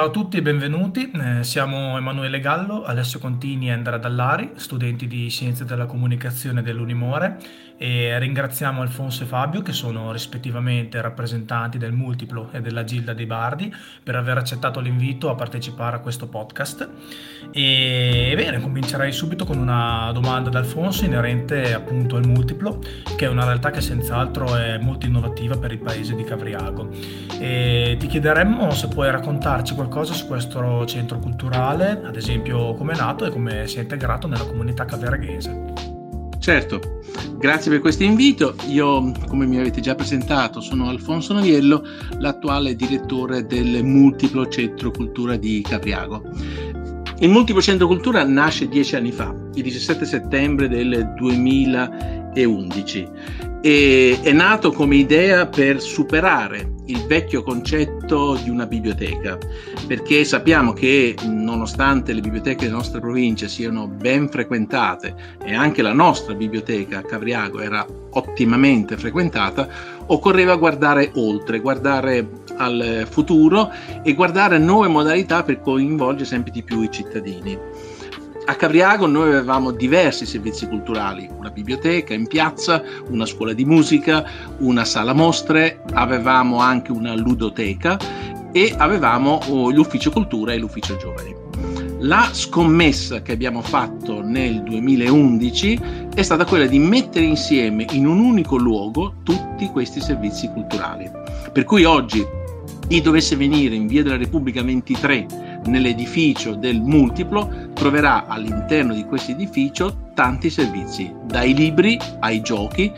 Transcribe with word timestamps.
Ciao 0.00 0.08
a 0.08 0.12
tutti 0.12 0.38
e 0.38 0.40
benvenuti, 0.40 1.10
eh, 1.10 1.44
siamo 1.44 1.98
Emanuele 1.98 2.40
Gallo, 2.40 2.84
Alessio 2.84 3.18
Contini 3.18 3.68
e 3.68 3.72
Andrea 3.72 3.98
Dallari, 3.98 4.52
studenti 4.54 5.06
di 5.06 5.28
Scienze 5.28 5.66
della 5.66 5.84
Comunicazione 5.84 6.62
dell'Unimore 6.62 7.36
e 7.82 8.18
ringraziamo 8.18 8.82
Alfonso 8.82 9.22
e 9.22 9.26
Fabio 9.26 9.62
che 9.62 9.72
sono 9.72 10.12
rispettivamente 10.12 11.00
rappresentanti 11.00 11.78
del 11.78 11.92
Multiplo 11.92 12.50
e 12.52 12.60
della 12.60 12.84
Gilda 12.84 13.14
dei 13.14 13.24
Bardi 13.24 13.74
per 14.02 14.16
aver 14.16 14.36
accettato 14.36 14.80
l'invito 14.80 15.30
a 15.30 15.34
partecipare 15.34 15.96
a 15.96 16.00
questo 16.00 16.28
podcast. 16.28 16.86
E 17.50 18.34
bene, 18.36 18.60
comincerei 18.60 19.12
subito 19.12 19.46
con 19.46 19.56
una 19.56 20.10
domanda 20.12 20.50
ad 20.50 20.56
Alfonso 20.56 21.06
inerente 21.06 21.72
appunto 21.72 22.16
al 22.16 22.26
Multiplo, 22.26 22.82
che 23.16 23.24
è 23.24 23.28
una 23.28 23.46
realtà 23.46 23.70
che 23.70 23.80
senz'altro 23.80 24.54
è 24.56 24.76
molto 24.76 25.06
innovativa 25.06 25.56
per 25.56 25.72
il 25.72 25.78
paese 25.78 26.14
di 26.14 26.22
Cavriago. 26.22 26.90
E 27.38 27.96
ti 27.98 28.06
chiederemmo 28.08 28.72
se 28.72 28.88
puoi 28.88 29.10
raccontarci 29.10 29.74
qualcosa 29.74 30.12
su 30.12 30.26
questo 30.26 30.84
centro 30.84 31.18
culturale, 31.18 32.02
ad 32.04 32.16
esempio 32.16 32.74
come 32.74 32.92
è 32.92 32.96
nato 32.96 33.24
e 33.24 33.30
come 33.30 33.66
si 33.66 33.78
è 33.78 33.80
integrato 33.80 34.26
nella 34.26 34.44
comunità 34.44 34.84
cavereghese. 34.84 35.89
Certo, 36.40 36.80
grazie 37.36 37.70
per 37.70 37.80
questo 37.80 38.02
invito. 38.02 38.54
Io, 38.68 39.12
come 39.28 39.44
mi 39.44 39.58
avete 39.58 39.82
già 39.82 39.94
presentato, 39.94 40.62
sono 40.62 40.88
Alfonso 40.88 41.34
Noviello, 41.34 41.82
l'attuale 42.18 42.74
direttore 42.74 43.44
del 43.44 43.84
Multiplo 43.84 44.48
Centro 44.48 44.90
Cultura 44.90 45.36
di 45.36 45.60
Capriago. 45.60 46.22
Il 47.18 47.28
Multiplo 47.28 47.60
Centro 47.60 47.86
Cultura 47.86 48.24
nasce 48.24 48.68
dieci 48.68 48.96
anni 48.96 49.12
fa, 49.12 49.34
il 49.52 49.62
17 49.62 50.06
settembre 50.06 50.66
del 50.66 51.12
2011, 51.18 53.08
e 53.62 54.18
è 54.22 54.32
nato 54.32 54.72
come 54.72 54.96
idea 54.96 55.46
per 55.46 55.80
superare 55.80 56.78
il 56.86 57.06
vecchio 57.06 57.42
concetto 57.42 58.38
di 58.42 58.50
una 58.50 58.66
biblioteca, 58.66 59.38
perché 59.86 60.24
sappiamo 60.24 60.72
che 60.72 61.14
nonostante 61.24 62.12
le 62.12 62.20
biblioteche 62.20 62.64
delle 62.64 62.76
nostre 62.76 63.00
province 63.00 63.48
siano 63.48 63.86
ben 63.86 64.28
frequentate 64.28 65.14
e 65.44 65.54
anche 65.54 65.82
la 65.82 65.92
nostra 65.92 66.34
biblioteca 66.34 66.98
a 66.98 67.02
Cavriago 67.02 67.60
era 67.60 67.86
ottimamente 68.12 68.96
frequentata, 68.96 69.68
occorreva 70.06 70.56
guardare 70.56 71.12
oltre, 71.14 71.60
guardare 71.60 72.28
al 72.56 73.06
futuro 73.08 73.70
e 74.02 74.14
guardare 74.14 74.58
nuove 74.58 74.88
modalità 74.88 75.42
per 75.42 75.60
coinvolgere 75.60 76.24
sempre 76.24 76.50
di 76.50 76.62
più 76.62 76.82
i 76.82 76.90
cittadini. 76.90 77.58
A 78.50 78.56
Cavriago 78.56 79.06
noi 79.06 79.28
avevamo 79.28 79.70
diversi 79.70 80.26
servizi 80.26 80.66
culturali, 80.66 81.30
una 81.38 81.50
biblioteca 81.50 82.14
in 82.14 82.26
piazza, 82.26 82.82
una 83.08 83.24
scuola 83.24 83.52
di 83.52 83.64
musica, 83.64 84.28
una 84.58 84.84
sala 84.84 85.12
mostre, 85.12 85.82
avevamo 85.92 86.58
anche 86.58 86.90
una 86.90 87.14
ludoteca 87.14 87.96
e 88.50 88.74
avevamo 88.76 89.38
oh, 89.50 89.70
l'ufficio 89.70 90.10
cultura 90.10 90.52
e 90.52 90.58
l'ufficio 90.58 90.96
giovani. 90.96 91.32
La 92.00 92.28
scommessa 92.32 93.22
che 93.22 93.30
abbiamo 93.30 93.62
fatto 93.62 94.20
nel 94.20 94.64
2011 94.64 96.08
è 96.12 96.22
stata 96.22 96.44
quella 96.44 96.66
di 96.66 96.80
mettere 96.80 97.26
insieme 97.26 97.86
in 97.92 98.04
un 98.04 98.18
unico 98.18 98.56
luogo 98.56 99.14
tutti 99.22 99.68
questi 99.68 100.00
servizi 100.00 100.48
culturali. 100.48 101.08
Per 101.52 101.62
cui 101.62 101.84
oggi 101.84 102.26
chi 102.88 103.00
dovesse 103.00 103.36
venire 103.36 103.76
in 103.76 103.86
via 103.86 104.02
della 104.02 104.16
Repubblica 104.16 104.60
23 104.60 105.60
nell'edificio 105.66 106.56
del 106.56 106.80
multiplo 106.80 107.69
troverà 107.80 108.26
all'interno 108.26 108.92
di 108.92 109.06
questo 109.06 109.30
edificio 109.30 110.10
tanti 110.12 110.50
servizi, 110.50 111.10
dai 111.24 111.54
libri 111.54 111.98
ai 112.18 112.42
giochi, 112.42 112.92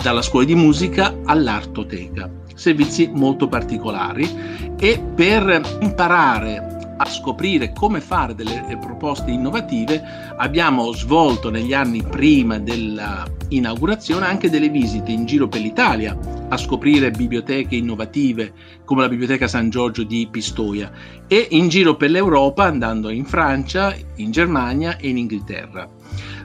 dalla 0.00 0.22
scuola 0.22 0.44
di 0.44 0.54
musica 0.54 1.12
all'artoteca, 1.24 2.30
servizi 2.54 3.10
molto 3.12 3.48
particolari 3.48 4.72
e 4.78 5.02
per 5.12 5.78
imparare 5.80 6.77
a 6.98 7.04
scoprire 7.06 7.72
come 7.72 8.00
fare 8.00 8.34
delle 8.34 8.76
proposte 8.80 9.30
innovative, 9.30 10.02
abbiamo 10.36 10.92
svolto 10.92 11.48
negli 11.48 11.72
anni 11.72 12.02
prima 12.02 12.58
dell'inaugurazione 12.58 14.26
anche 14.26 14.50
delle 14.50 14.68
visite 14.68 15.12
in 15.12 15.24
giro 15.24 15.48
per 15.48 15.60
l'Italia 15.60 16.18
a 16.48 16.56
scoprire 16.56 17.10
biblioteche 17.10 17.76
innovative 17.76 18.52
come 18.84 19.02
la 19.02 19.08
Biblioteca 19.08 19.46
San 19.46 19.70
Giorgio 19.70 20.02
di 20.02 20.26
Pistoia 20.30 20.90
e 21.26 21.46
in 21.50 21.68
giro 21.68 21.96
per 21.96 22.10
l'Europa 22.10 22.64
andando 22.64 23.10
in 23.10 23.24
Francia, 23.24 23.94
in 24.16 24.30
Germania 24.30 24.96
e 24.96 25.08
in 25.08 25.18
Inghilterra. 25.18 25.88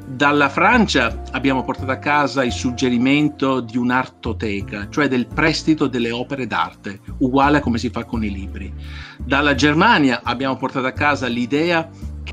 Dalla 0.06 0.50
Francia 0.50 1.24
abbiamo 1.31 1.64
portato 1.64 1.91
a 1.91 1.97
casa 1.97 2.44
il 2.44 2.52
suggerimento 2.52 3.62
di 3.62 3.78
un'artoteca, 3.78 4.90
cioè 4.90 5.08
del 5.08 5.28
prestito 5.28 5.88
delle 5.88 6.12
opere 6.12 6.46
d'arte, 6.46 7.00
uguale 7.19 7.58
a 7.58 7.62
come 7.62 7.78
si 7.78 7.90
fa 7.90 8.03
con 8.03 8.24
i 8.24 8.30
libri. 8.30 8.72
Dalla 9.18 9.56
Germania 9.56 10.19
abbiamo 10.24 10.58
portato 10.58 10.86
a 10.86 10.91
casa 10.91 11.28
l'idea 11.28 11.90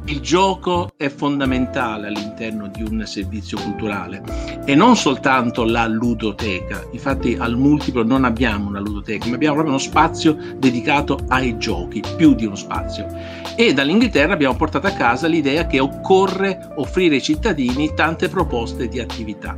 il 0.06 0.20
gioco 0.20 0.90
è 0.96 1.08
fondamentale 1.08 2.08
all'interno 2.08 2.68
di 2.68 2.82
un 2.82 3.04
servizio 3.06 3.58
culturale 3.60 4.22
e 4.64 4.74
non 4.74 4.96
soltanto 4.96 5.64
la 5.64 5.86
ludoteca. 5.86 6.84
Infatti 6.92 7.36
al 7.38 7.56
multiplo 7.56 8.02
non 8.02 8.24
abbiamo 8.24 8.68
una 8.68 8.80
ludoteca, 8.80 9.28
ma 9.28 9.34
abbiamo 9.34 9.54
proprio 9.54 9.74
uno 9.74 9.82
spazio 9.82 10.36
dedicato 10.56 11.18
ai 11.28 11.58
giochi, 11.58 12.02
più 12.16 12.34
di 12.34 12.46
uno 12.46 12.56
spazio. 12.56 13.06
E 13.56 13.72
dall'Inghilterra 13.72 14.32
abbiamo 14.32 14.56
portato 14.56 14.86
a 14.86 14.92
casa 14.92 15.26
l'idea 15.26 15.66
che 15.66 15.80
occorre 15.80 16.72
offrire 16.76 17.16
ai 17.16 17.22
cittadini 17.22 17.92
tante 17.94 18.28
proposte 18.28 18.88
di 18.88 18.98
attività. 18.98 19.56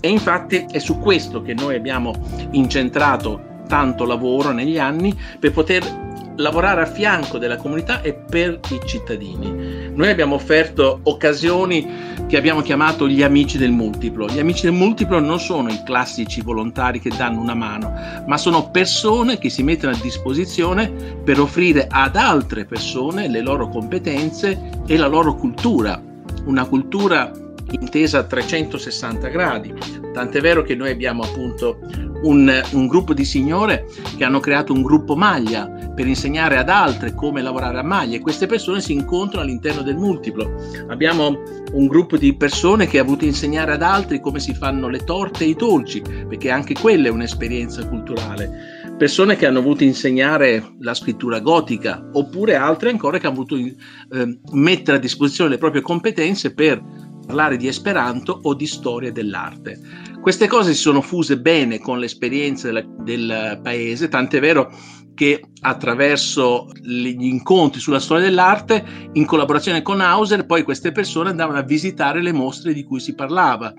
E 0.00 0.08
infatti 0.08 0.66
è 0.70 0.78
su 0.78 0.98
questo 0.98 1.42
che 1.42 1.54
noi 1.54 1.74
abbiamo 1.74 2.14
incentrato 2.52 3.54
tanto 3.66 4.04
lavoro 4.04 4.52
negli 4.52 4.78
anni 4.78 5.18
per 5.38 5.52
poter 5.52 6.05
lavorare 6.36 6.82
a 6.82 6.86
fianco 6.86 7.38
della 7.38 7.56
comunità 7.56 8.00
e 8.02 8.14
per 8.14 8.60
i 8.70 8.80
cittadini. 8.84 9.90
Noi 9.94 10.10
abbiamo 10.10 10.34
offerto 10.34 11.00
occasioni 11.04 12.14
che 12.26 12.36
abbiamo 12.36 12.60
chiamato 12.60 13.08
gli 13.08 13.22
amici 13.22 13.56
del 13.58 13.70
multiplo. 13.70 14.26
Gli 14.26 14.38
amici 14.38 14.62
del 14.62 14.72
multiplo 14.72 15.18
non 15.20 15.40
sono 15.40 15.70
i 15.70 15.82
classici 15.84 16.42
volontari 16.42 17.00
che 17.00 17.10
danno 17.16 17.40
una 17.40 17.54
mano, 17.54 17.92
ma 18.26 18.36
sono 18.36 18.70
persone 18.70 19.38
che 19.38 19.48
si 19.48 19.62
mettono 19.62 19.94
a 19.94 20.00
disposizione 20.00 20.90
per 21.24 21.40
offrire 21.40 21.86
ad 21.88 22.16
altre 22.16 22.64
persone 22.64 23.28
le 23.28 23.40
loro 23.40 23.68
competenze 23.68 24.82
e 24.86 24.96
la 24.96 25.06
loro 25.06 25.34
cultura, 25.34 26.00
una 26.44 26.64
cultura 26.66 27.30
intesa 27.70 28.18
a 28.18 28.24
360 28.24 29.28
gradi. 29.28 29.74
Tant'è 30.12 30.40
vero 30.40 30.62
che 30.62 30.74
noi 30.74 30.90
abbiamo 30.90 31.22
appunto 31.22 31.78
un, 32.22 32.62
un, 32.72 32.86
gruppo 32.86 33.12
di 33.12 33.24
signore 33.24 33.86
che 34.16 34.24
hanno 34.24 34.40
creato 34.40 34.72
un 34.72 34.82
gruppo 34.82 35.16
maglia 35.16 35.68
per 35.94 36.06
insegnare 36.06 36.56
ad 36.56 36.68
altre 36.68 37.14
come 37.14 37.42
lavorare 37.42 37.78
a 37.78 37.82
maglia 37.82 38.16
e 38.16 38.20
queste 38.20 38.46
persone 38.46 38.80
si 38.80 38.92
incontrano 38.92 39.44
all'interno 39.44 39.82
del 39.82 39.96
multiplo. 39.96 40.54
Abbiamo 40.88 41.42
un 41.72 41.86
gruppo 41.86 42.16
di 42.16 42.34
persone 42.34 42.86
che 42.86 42.98
ha 42.98 43.04
voluto 43.04 43.24
insegnare 43.24 43.72
ad 43.72 43.82
altri 43.82 44.20
come 44.20 44.40
si 44.40 44.54
fanno 44.54 44.88
le 44.88 45.04
torte 45.04 45.44
e 45.44 45.48
i 45.48 45.54
dolci, 45.54 46.02
perché 46.28 46.50
anche 46.50 46.74
quella 46.74 47.08
è 47.08 47.10
un'esperienza 47.10 47.86
culturale. 47.86 48.74
Persone 48.96 49.36
che 49.36 49.46
hanno 49.46 49.60
voluto 49.60 49.84
insegnare 49.84 50.74
la 50.80 50.94
scrittura 50.94 51.40
gotica, 51.40 52.08
oppure 52.12 52.54
altre 52.54 52.90
ancora 52.90 53.18
che 53.18 53.26
hanno 53.26 53.44
voluto 53.44 53.56
eh, 53.56 54.38
mettere 54.52 54.96
a 54.96 55.00
disposizione 55.00 55.50
le 55.50 55.58
proprie 55.58 55.82
competenze 55.82 56.54
per 56.54 56.82
parlare 57.26 57.56
di 57.56 57.66
Esperanto 57.66 58.38
o 58.42 58.54
di 58.54 58.66
storia 58.66 59.12
dell'arte. 59.12 59.80
Queste 60.20 60.46
cose 60.46 60.72
si 60.72 60.80
sono 60.80 61.02
fuse 61.02 61.38
bene 61.38 61.78
con 61.80 61.98
l'esperienza 61.98 62.70
del, 62.70 62.86
del 63.00 63.60
paese, 63.62 64.08
tant'è 64.08 64.40
vero 64.40 64.72
che 65.14 65.42
attraverso 65.60 66.68
gli 66.74 67.24
incontri 67.24 67.80
sulla 67.80 68.00
storia 68.00 68.24
dell'arte, 68.24 69.10
in 69.14 69.24
collaborazione 69.24 69.82
con 69.82 70.00
Hauser, 70.00 70.44
poi 70.44 70.62
queste 70.62 70.92
persone 70.92 71.30
andavano 71.30 71.58
a 71.58 71.62
visitare 71.62 72.22
le 72.22 72.32
mostre 72.32 72.74
di 72.74 72.84
cui 72.84 73.00
si 73.00 73.14
parlava, 73.14 73.72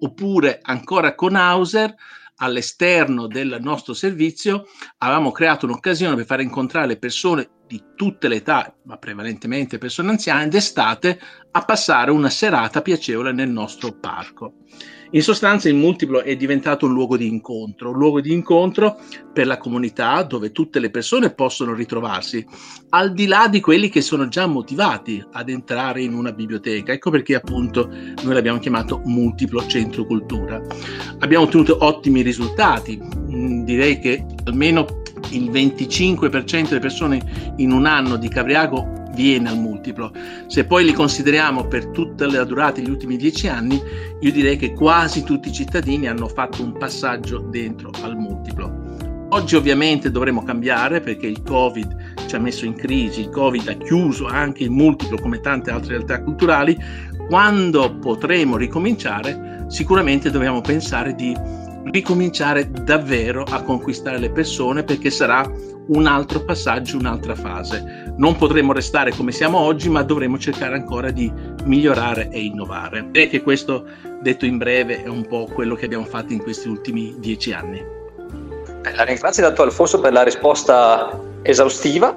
oppure 0.00 0.60
ancora 0.62 1.14
con 1.14 1.34
Hauser 1.34 1.94
all'esterno 2.36 3.26
del 3.26 3.58
nostro 3.60 3.94
servizio 3.94 4.64
avevamo 4.98 5.30
creato 5.30 5.66
un'occasione 5.66 6.16
per 6.16 6.26
far 6.26 6.40
incontrare 6.40 6.86
le 6.88 6.98
persone 6.98 7.48
di 7.72 7.82
tutte 7.94 8.28
le 8.28 8.36
età, 8.36 8.74
ma 8.82 8.98
prevalentemente 8.98 9.78
persone 9.78 10.10
anziane, 10.10 10.48
d'estate 10.48 11.18
a 11.52 11.64
passare 11.64 12.10
una 12.10 12.28
serata 12.28 12.82
piacevole 12.82 13.32
nel 13.32 13.48
nostro 13.48 13.92
parco. 13.92 14.56
In 15.12 15.22
sostanza 15.22 15.68
il 15.70 15.74
multiplo 15.74 16.22
è 16.22 16.36
diventato 16.36 16.84
un 16.84 16.92
luogo 16.92 17.16
di 17.16 17.26
incontro, 17.26 17.90
un 17.90 17.98
luogo 17.98 18.20
di 18.20 18.32
incontro 18.32 18.98
per 19.32 19.46
la 19.46 19.56
comunità 19.56 20.22
dove 20.22 20.52
tutte 20.52 20.80
le 20.80 20.90
persone 20.90 21.32
possono 21.32 21.72
ritrovarsi, 21.72 22.44
al 22.90 23.14
di 23.14 23.26
là 23.26 23.48
di 23.48 23.60
quelli 23.60 23.88
che 23.88 24.02
sono 24.02 24.28
già 24.28 24.46
motivati 24.46 25.22
ad 25.32 25.48
entrare 25.48 26.02
in 26.02 26.12
una 26.12 26.32
biblioteca. 26.32 26.92
Ecco 26.92 27.10
perché 27.10 27.34
appunto 27.34 27.88
noi 27.88 28.34
l'abbiamo 28.34 28.58
chiamato 28.58 29.00
multiplo 29.04 29.66
centro 29.66 30.04
cultura. 30.04 30.60
Abbiamo 31.20 31.44
ottenuto 31.44 31.78
ottimi 31.80 32.20
risultati, 32.20 32.98
mm, 33.00 33.64
direi 33.64 33.98
che 33.98 34.24
almeno 34.44 35.01
il 35.34 35.50
25% 35.50 36.68
delle 36.68 36.80
persone 36.80 37.20
in 37.56 37.72
un 37.72 37.86
anno 37.86 38.16
di 38.16 38.28
Cabriago 38.28 39.00
viene 39.14 39.48
al 39.48 39.58
multiplo. 39.58 40.12
Se 40.46 40.64
poi 40.64 40.84
li 40.84 40.92
consideriamo 40.92 41.66
per 41.66 41.86
tutta 41.88 42.26
la 42.26 42.44
durata 42.44 42.80
degli 42.80 42.90
ultimi 42.90 43.16
dieci 43.16 43.48
anni, 43.48 43.80
io 44.20 44.32
direi 44.32 44.56
che 44.56 44.72
quasi 44.72 45.22
tutti 45.22 45.48
i 45.48 45.52
cittadini 45.52 46.06
hanno 46.06 46.28
fatto 46.28 46.62
un 46.62 46.72
passaggio 46.72 47.38
dentro 47.38 47.90
al 48.02 48.16
multiplo. 48.16 49.28
Oggi 49.30 49.56
ovviamente 49.56 50.10
dovremo 50.10 50.42
cambiare 50.42 51.00
perché 51.00 51.26
il 51.26 51.42
Covid 51.42 52.26
ci 52.26 52.34
ha 52.34 52.38
messo 52.38 52.66
in 52.66 52.74
crisi, 52.74 53.20
il 53.20 53.30
Covid 53.30 53.66
ha 53.68 53.74
chiuso 53.74 54.26
anche 54.26 54.62
il 54.62 54.70
multiplo 54.70 55.16
come 55.16 55.40
tante 55.40 55.70
altre 55.70 55.94
realtà 55.94 56.22
culturali, 56.22 56.76
quando 57.28 57.96
potremo 57.96 58.58
ricominciare 58.58 59.64
sicuramente 59.68 60.30
dobbiamo 60.30 60.60
pensare 60.60 61.14
di 61.14 61.34
ricominciare 61.84 62.70
davvero 62.70 63.44
a 63.48 63.62
conquistare 63.62 64.18
le 64.18 64.30
persone 64.30 64.84
perché 64.84 65.10
sarà 65.10 65.50
un 65.88 66.06
altro 66.06 66.44
passaggio, 66.44 66.96
un'altra 66.96 67.34
fase. 67.34 68.14
Non 68.16 68.36
potremo 68.36 68.72
restare 68.72 69.12
come 69.12 69.32
siamo 69.32 69.58
oggi, 69.58 69.88
ma 69.88 70.02
dovremo 70.02 70.38
cercare 70.38 70.74
ancora 70.74 71.10
di 71.10 71.32
migliorare 71.64 72.28
e 72.30 72.42
innovare. 72.42 73.08
Direi 73.10 73.28
che 73.28 73.42
questo, 73.42 73.84
detto 74.20 74.46
in 74.46 74.58
breve, 74.58 75.02
è 75.02 75.08
un 75.08 75.26
po' 75.26 75.48
quello 75.52 75.74
che 75.74 75.86
abbiamo 75.86 76.04
fatto 76.04 76.32
in 76.32 76.40
questi 76.40 76.68
ultimi 76.68 77.16
dieci 77.18 77.52
anni. 77.52 77.82
La 78.94 79.04
ringrazio 79.04 79.42
tanto 79.42 79.62
Alfonso 79.62 80.00
per 80.00 80.12
la 80.12 80.22
risposta 80.22 81.30
esaustiva 81.42 82.14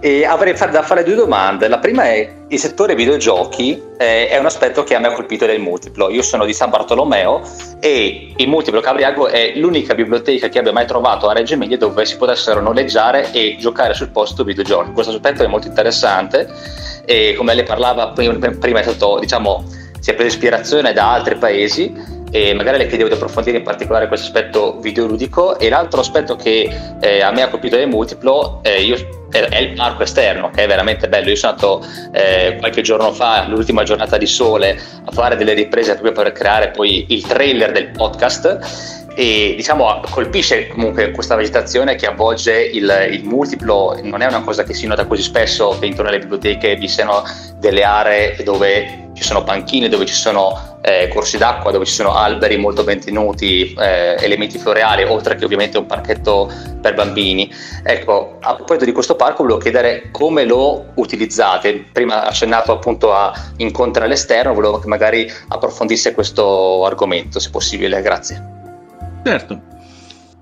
e 0.00 0.24
avrei 0.24 0.54
da 0.70 0.82
fare 0.82 1.04
due 1.04 1.14
domande. 1.14 1.68
La 1.68 1.78
prima 1.78 2.04
è 2.04 2.40
il 2.48 2.58
settore 2.58 2.94
videogiochi 2.94 3.80
eh, 3.98 4.28
è 4.28 4.38
un 4.38 4.46
aspetto 4.46 4.84
che 4.84 4.94
a 4.94 4.98
me 4.98 5.08
ha 5.08 5.12
colpito 5.12 5.46
del 5.46 5.60
multiplo. 5.60 6.10
Io 6.10 6.22
sono 6.22 6.44
di 6.44 6.52
San 6.52 6.70
Bartolomeo 6.70 7.42
e 7.80 8.32
il 8.36 8.48
multiplo 8.48 8.80
Cabriago 8.80 9.28
è 9.28 9.52
l'unica 9.56 9.94
biblioteca 9.94 10.48
che 10.48 10.58
abbia 10.58 10.72
mai 10.72 10.86
trovato 10.86 11.28
a 11.28 11.32
Reggio 11.32 11.54
Emilia 11.54 11.78
dove 11.78 12.04
si 12.04 12.16
potessero 12.16 12.60
noleggiare 12.60 13.30
e 13.32 13.56
giocare 13.58 13.94
sul 13.94 14.10
posto 14.10 14.44
videogiochi. 14.44 14.92
Questo 14.92 15.12
aspetto 15.12 15.42
è 15.42 15.46
molto 15.46 15.68
interessante 15.68 16.48
e 17.04 17.34
come 17.36 17.54
lei 17.54 17.64
parlava 17.64 18.08
prima 18.08 18.80
è 18.80 18.82
stato 18.82 19.18
diciamo 19.18 19.64
si 19.98 20.10
è 20.10 20.14
preso 20.14 20.34
ispirazione 20.34 20.92
da 20.92 21.12
altri 21.12 21.36
paesi 21.36 22.20
e 22.32 22.54
magari 22.54 22.78
le 22.78 22.86
chiedevo 22.86 23.10
di 23.10 23.14
approfondire 23.14 23.58
in 23.58 23.62
particolare 23.62 24.08
questo 24.08 24.26
aspetto 24.26 24.78
videoludico. 24.80 25.58
E 25.58 25.68
l'altro 25.68 26.00
aspetto 26.00 26.34
che 26.34 26.68
eh, 27.00 27.20
a 27.20 27.30
me 27.30 27.42
ha 27.42 27.48
colpito 27.48 27.76
del 27.76 27.88
multiplo 27.88 28.60
eh, 28.62 28.80
io, 28.80 28.96
è, 29.30 29.38
è, 29.38 29.58
il 29.58 29.74
parco 29.74 30.02
esterno 30.02 30.48
che 30.50 30.64
è 30.64 30.66
veramente 30.66 31.08
bello. 31.08 31.28
Io 31.28 31.36
sono 31.36 31.52
andato 31.52 31.86
eh, 32.10 32.56
qualche 32.58 32.80
giorno 32.80 33.12
fa 33.12 33.46
l'ultima 33.46 33.82
giornata 33.82 34.16
di 34.16 34.26
sole 34.26 34.80
a 35.04 35.12
fare 35.12 35.36
delle 35.36 35.52
riprese 35.52 35.92
proprio 35.92 36.12
per 36.12 36.32
creare 36.32 36.70
poi 36.70 37.04
il 37.10 37.24
trailer 37.26 37.70
del 37.70 37.88
podcast. 37.88 39.00
E 39.14 39.52
diciamo 39.54 40.00
colpisce 40.08 40.68
comunque 40.68 41.10
questa 41.10 41.34
vegetazione 41.34 41.96
che 41.96 42.06
avvolge 42.06 42.62
il, 42.62 43.08
il, 43.10 43.24
multiplo, 43.24 43.94
non 44.02 44.22
è 44.22 44.26
una 44.26 44.40
cosa 44.40 44.62
che 44.62 44.72
si 44.72 44.86
nota 44.86 45.04
così 45.04 45.20
spesso 45.20 45.76
che 45.78 45.84
intorno 45.84 46.08
alle 46.08 46.20
biblioteche 46.20 46.76
vi 46.76 46.88
siano 46.88 47.22
delle 47.58 47.84
aree 47.84 48.42
dove 48.42 49.01
ci 49.22 49.28
sono 49.28 49.44
panchine, 49.44 49.88
dove 49.88 50.04
ci 50.04 50.14
sono 50.14 50.78
eh, 50.82 51.08
corsi 51.08 51.38
d'acqua, 51.38 51.70
dove 51.70 51.86
ci 51.86 51.92
sono 51.92 52.14
alberi 52.14 52.56
molto 52.58 52.84
ben 52.84 53.00
tenuti, 53.00 53.72
eh, 53.72 54.16
elementi 54.18 54.58
floreali, 54.58 55.04
oltre 55.04 55.36
che 55.36 55.44
ovviamente 55.44 55.78
un 55.78 55.86
parchetto 55.86 56.50
per 56.80 56.94
bambini. 56.94 57.50
Ecco, 57.84 58.38
a 58.40 58.54
proposito 58.54 58.84
di 58.84 58.92
questo 58.92 59.14
parco 59.14 59.42
volevo 59.42 59.60
chiedere 59.60 60.10
come 60.10 60.44
lo 60.44 60.92
utilizzate. 60.96 61.84
Prima 61.92 62.26
accennato 62.26 62.72
appunto 62.72 63.14
a 63.14 63.32
incontri 63.58 64.04
all'esterno, 64.04 64.52
volevo 64.52 64.78
che 64.78 64.88
magari 64.88 65.30
approfondisse 65.48 66.12
questo 66.12 66.84
argomento, 66.84 67.38
se 67.38 67.50
possibile. 67.50 68.02
Grazie. 68.02 68.50
Certo. 69.24 69.60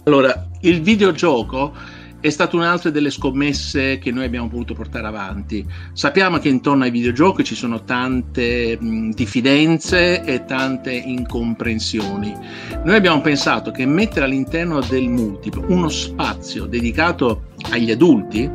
Allora, 0.04 0.46
il 0.62 0.80
videogioco 0.80 1.72
è 2.20 2.28
stata 2.28 2.54
un'altra 2.56 2.90
delle 2.90 3.10
scommesse 3.10 3.98
che 3.98 4.10
noi 4.10 4.24
abbiamo 4.24 4.48
voluto 4.48 4.74
portare 4.74 5.06
avanti. 5.06 5.66
Sappiamo 5.92 6.38
che 6.38 6.48
intorno 6.48 6.84
ai 6.84 6.90
videogiochi 6.90 7.44
ci 7.44 7.54
sono 7.54 7.82
tante 7.84 8.76
mh, 8.78 9.12
diffidenze 9.12 10.22
e 10.22 10.44
tante 10.44 10.92
incomprensioni. 10.92 12.36
Noi 12.84 12.94
abbiamo 12.94 13.20
pensato 13.22 13.70
che 13.70 13.86
mettere 13.86 14.26
all'interno 14.26 14.80
del 14.80 15.08
multiplo 15.08 15.64
uno 15.68 15.88
spazio 15.88 16.66
dedicato 16.66 17.44
agli 17.70 17.90
adulti, 17.90 18.50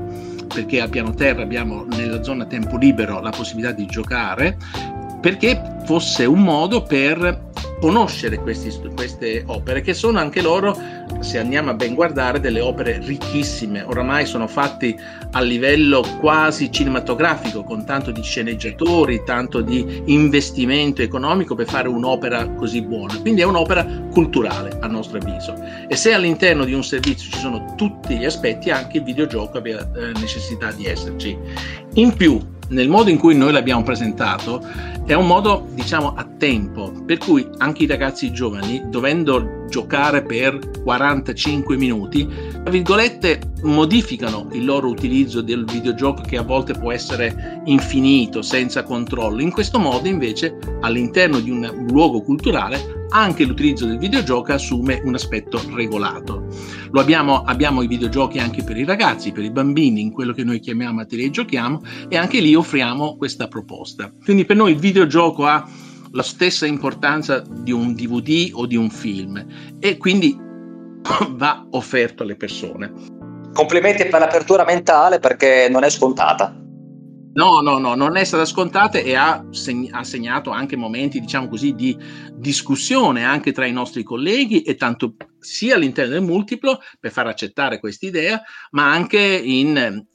perché 0.47 0.81
a 0.81 0.87
piano 0.87 1.13
terra 1.13 1.41
abbiamo 1.41 1.85
nella 1.85 2.23
zona 2.23 2.45
tempo 2.45 2.77
libero 2.77 3.19
la 3.19 3.31
possibilità 3.31 3.71
di 3.73 3.87
giocare, 3.87 4.57
perché 5.19 5.79
fosse 5.85 6.25
un 6.25 6.43
modo 6.43 6.83
per 6.83 7.49
conoscere 7.79 8.39
questi, 8.39 8.71
queste 8.95 9.43
opere 9.47 9.81
che 9.81 9.93
sono 9.93 10.19
anche 10.19 10.41
loro, 10.41 10.77
se 11.19 11.39
andiamo 11.39 11.71
a 11.71 11.73
ben 11.73 11.93
guardare, 11.93 12.39
delle 12.39 12.61
opere 12.61 12.99
ricchissime, 12.99 13.81
oramai 13.83 14.25
sono 14.25 14.47
fatti 14.47 14.97
a 15.31 15.41
livello 15.41 16.05
quasi 16.19 16.71
cinematografico, 16.71 17.63
con 17.63 17.85
tanto 17.85 18.11
di 18.11 18.21
sceneggiatori, 18.21 19.23
tanto 19.25 19.61
di 19.61 20.03
investimento 20.05 21.01
economico 21.01 21.55
per 21.55 21.67
fare 21.67 21.87
un'opera 21.87 22.47
così 22.49 22.81
buona. 22.81 23.19
Quindi 23.19 23.41
è 23.41 23.45
un'opera 23.45 23.85
culturale 24.11 24.77
a 24.81 24.87
nostro 24.87 25.17
avviso. 25.17 25.55
E 25.87 25.95
se 25.95 26.13
all'interno 26.13 26.65
di 26.65 26.73
un 26.73 26.83
servizio 26.83 27.29
ci 27.31 27.39
sono 27.39 27.73
tutti 27.75 28.17
gli 28.17 28.25
aspetti, 28.25 28.69
anche 28.69 28.97
il 28.97 29.03
videogioco 29.03 29.57
abbia 29.57 29.79
eh, 29.79 30.11
necessità 30.19 30.71
di 30.71 30.85
esserci. 30.85 31.37
In 31.95 32.13
più, 32.13 32.39
nel 32.69 32.89
modo 32.89 33.09
in 33.09 33.17
cui 33.17 33.35
noi 33.35 33.51
l'abbiamo 33.51 33.83
presentato 33.83 34.63
è 35.05 35.13
un 35.13 35.27
modo 35.27 35.67
diciamo 35.73 36.13
a 36.15 36.25
tempo 36.37 36.91
per 37.05 37.19
cui 37.19 37.47
anche 37.57 37.83
i 37.83 37.87
ragazzi 37.87 38.31
giovani 38.31 38.83
dovendo 38.87 39.65
giocare 39.69 40.23
per 40.23 40.59
45 40.83 41.77
minuti 41.77 42.27
tra 42.27 42.71
virgolette 42.71 43.39
modificano 43.63 44.47
il 44.53 44.65
loro 44.65 44.89
utilizzo 44.89 45.41
del 45.41 45.65
videogioco 45.65 46.23
che 46.23 46.37
a 46.37 46.43
volte 46.43 46.73
può 46.73 46.91
essere 46.91 47.61
infinito 47.65 48.41
senza 48.41 48.83
controllo 48.83 49.41
in 49.41 49.51
questo 49.51 49.77
modo 49.77 50.07
invece 50.07 50.57
all'interno 50.81 51.39
di 51.39 51.51
un 51.51 51.85
luogo 51.89 52.21
culturale 52.21 53.05
anche 53.09 53.45
l'utilizzo 53.45 53.85
del 53.85 53.97
videogioco 53.97 54.51
assume 54.51 55.01
un 55.03 55.13
aspetto 55.13 55.61
regolato. 55.73 56.47
Abbiamo, 56.99 57.43
abbiamo 57.43 57.81
i 57.81 57.87
videogiochi 57.87 58.39
anche 58.39 58.63
per 58.63 58.77
i 58.77 58.85
ragazzi, 58.85 59.31
per 59.31 59.43
i 59.43 59.51
bambini, 59.51 60.01
in 60.01 60.11
quello 60.11 60.33
che 60.33 60.43
noi 60.43 60.59
chiamiamo 60.59 61.01
atelier 61.01 61.29
giochiamo 61.29 61.81
e 62.07 62.17
anche 62.17 62.39
lì 62.39 62.55
offriamo 62.55 63.17
questa 63.17 63.47
proposta. 63.47 64.11
Quindi 64.23 64.45
per 64.45 64.55
noi 64.55 64.71
il 64.71 64.79
videogioco 64.79 65.45
ha 65.45 65.67
la 66.11 66.23
stessa 66.23 66.65
importanza 66.65 67.43
di 67.45 67.71
un 67.71 67.93
DVD 67.93 68.51
o 68.53 68.65
di 68.65 68.75
un 68.75 68.89
film 68.89 69.45
e 69.79 69.97
quindi 69.97 70.37
va 71.31 71.67
offerto 71.71 72.23
alle 72.23 72.35
persone. 72.35 72.91
Complimenti 73.53 74.05
per 74.05 74.19
l'apertura 74.19 74.63
mentale 74.65 75.19
perché 75.19 75.67
non 75.69 75.83
è 75.83 75.89
scontata. 75.89 76.64
No, 77.35 77.59
no, 77.59 77.79
no, 77.79 77.95
non 77.95 78.15
è 78.15 78.23
stata 78.23 78.45
scontata 78.45 78.97
e 78.97 79.13
ha, 79.13 79.45
seg- 79.49 79.89
ha, 79.91 80.05
segnato 80.05 80.51
anche 80.51 80.77
momenti, 80.77 81.19
diciamo 81.19 81.49
così, 81.49 81.75
di 81.75 81.97
discussione 82.33 83.25
anche 83.25 83.51
tra 83.51 83.65
i 83.65 83.73
nostri 83.73 84.03
colleghi 84.03 84.61
e 84.61 84.75
tanto 84.75 85.15
sia 85.37 85.75
all'interno 85.75 86.13
del 86.13 86.21
multiplo 86.21 86.79
per 86.97 87.11
far 87.11 87.27
accettare 87.27 87.79
questa 87.79 88.05
idea, 88.05 88.41
ma 88.71 88.89
anche 88.89 89.19
in, 89.19 90.05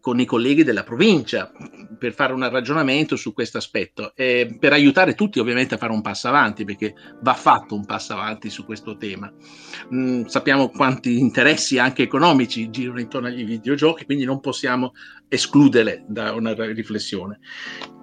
con 0.00 0.20
i 0.20 0.24
colleghi 0.24 0.64
della 0.64 0.84
provincia 0.84 1.52
per 1.98 2.12
fare 2.12 2.32
un 2.32 2.48
ragionamento 2.48 3.16
su 3.16 3.32
questo 3.32 3.58
aspetto 3.58 4.14
e 4.14 4.56
per 4.58 4.72
aiutare 4.72 5.14
tutti 5.14 5.38
ovviamente 5.38 5.74
a 5.74 5.78
fare 5.78 5.92
un 5.92 6.02
passo 6.02 6.28
avanti 6.28 6.64
perché 6.64 6.94
va 7.20 7.34
fatto 7.34 7.74
un 7.74 7.84
passo 7.84 8.12
avanti 8.14 8.50
su 8.50 8.64
questo 8.64 8.96
tema. 8.96 9.32
Mm, 9.94 10.24
sappiamo 10.24 10.70
quanti 10.70 11.18
interessi 11.18 11.78
anche 11.78 12.02
economici 12.02 12.70
girano 12.70 13.00
intorno 13.00 13.28
agli 13.28 13.44
videogiochi, 13.44 14.04
quindi 14.04 14.24
non 14.24 14.40
possiamo 14.40 14.92
escludere 15.34 16.04
da 16.06 16.32
una 16.32 16.54
riflessione. 16.54 17.40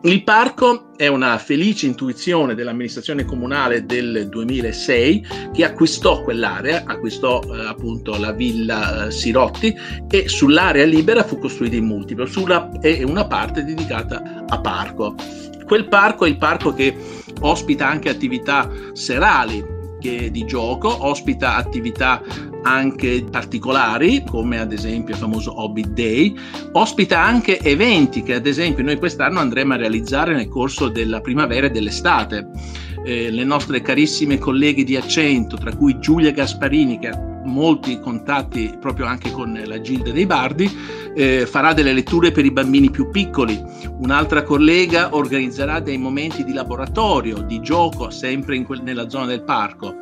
Il 0.03 0.23
parco 0.23 0.93
è 0.95 1.05
una 1.05 1.37
felice 1.37 1.85
intuizione 1.85 2.55
dell'amministrazione 2.55 3.23
comunale 3.23 3.85
del 3.85 4.29
2006 4.29 5.27
che 5.53 5.63
acquistò 5.63 6.23
quell'area, 6.23 6.83
acquistò 6.85 7.39
eh, 7.43 7.67
appunto 7.67 8.17
la 8.17 8.31
villa 8.31 9.05
eh, 9.05 9.11
Sirotti 9.11 9.75
e 10.09 10.27
sull'area 10.27 10.85
libera 10.85 11.23
fu 11.23 11.37
costruito 11.37 11.75
in 11.75 11.85
multiplo 11.85 12.25
e 12.81 13.03
una 13.03 13.27
parte 13.27 13.63
dedicata 13.63 14.45
a 14.47 14.59
parco. 14.59 15.15
Quel 15.65 15.87
parco 15.87 16.25
è 16.25 16.29
il 16.29 16.37
parco 16.37 16.73
che 16.73 16.95
ospita 17.41 17.87
anche 17.87 18.09
attività 18.09 18.69
serali 18.93 19.70
che 20.01 20.31
di 20.31 20.43
gioco, 20.45 21.05
ospita 21.05 21.55
attività 21.55 22.21
anche 22.63 23.23
particolari, 23.29 24.23
come 24.27 24.59
ad 24.59 24.73
esempio 24.73 25.13
il 25.13 25.19
famoso 25.19 25.61
Hobbit 25.61 25.89
Day, 25.89 26.35
ospita 26.73 27.21
anche 27.21 27.59
eventi 27.59 28.23
che 28.23 28.33
ad 28.33 28.47
esempio 28.47 28.83
noi 28.83 28.97
quest'anno 28.97 29.39
andremo 29.39 29.73
a 29.73 29.77
realizzare 29.77 30.33
nel 30.33 30.49
corso 30.49 30.89
della 30.89 31.21
primavera 31.21 31.67
e 31.67 31.71
dell'estate. 31.71 32.49
Eh, 33.05 33.31
le 33.31 33.43
nostre 33.43 33.81
carissime 33.81 34.37
colleghe 34.37 34.83
di 34.83 34.95
accento, 34.95 35.55
tra 35.55 35.73
cui 35.75 35.99
Giulia 35.99 36.31
Gasparini, 36.31 36.99
che 36.99 37.30
molti 37.43 37.99
contatti 37.99 38.75
proprio 38.79 39.05
anche 39.05 39.31
con 39.31 39.59
la 39.65 39.81
Gilda 39.81 40.11
dei 40.11 40.25
Bardi, 40.25 40.69
eh, 41.13 41.45
farà 41.45 41.73
delle 41.73 41.93
letture 41.93 42.31
per 42.31 42.45
i 42.45 42.51
bambini 42.51 42.89
più 42.89 43.09
piccoli. 43.09 43.61
Un'altra 43.99 44.43
collega 44.43 45.15
organizzerà 45.15 45.79
dei 45.79 45.97
momenti 45.97 46.43
di 46.43 46.53
laboratorio, 46.53 47.41
di 47.41 47.61
gioco, 47.61 48.09
sempre 48.09 48.61
quel, 48.63 48.81
nella 48.81 49.09
zona 49.09 49.25
del 49.25 49.43
parco. 49.43 49.95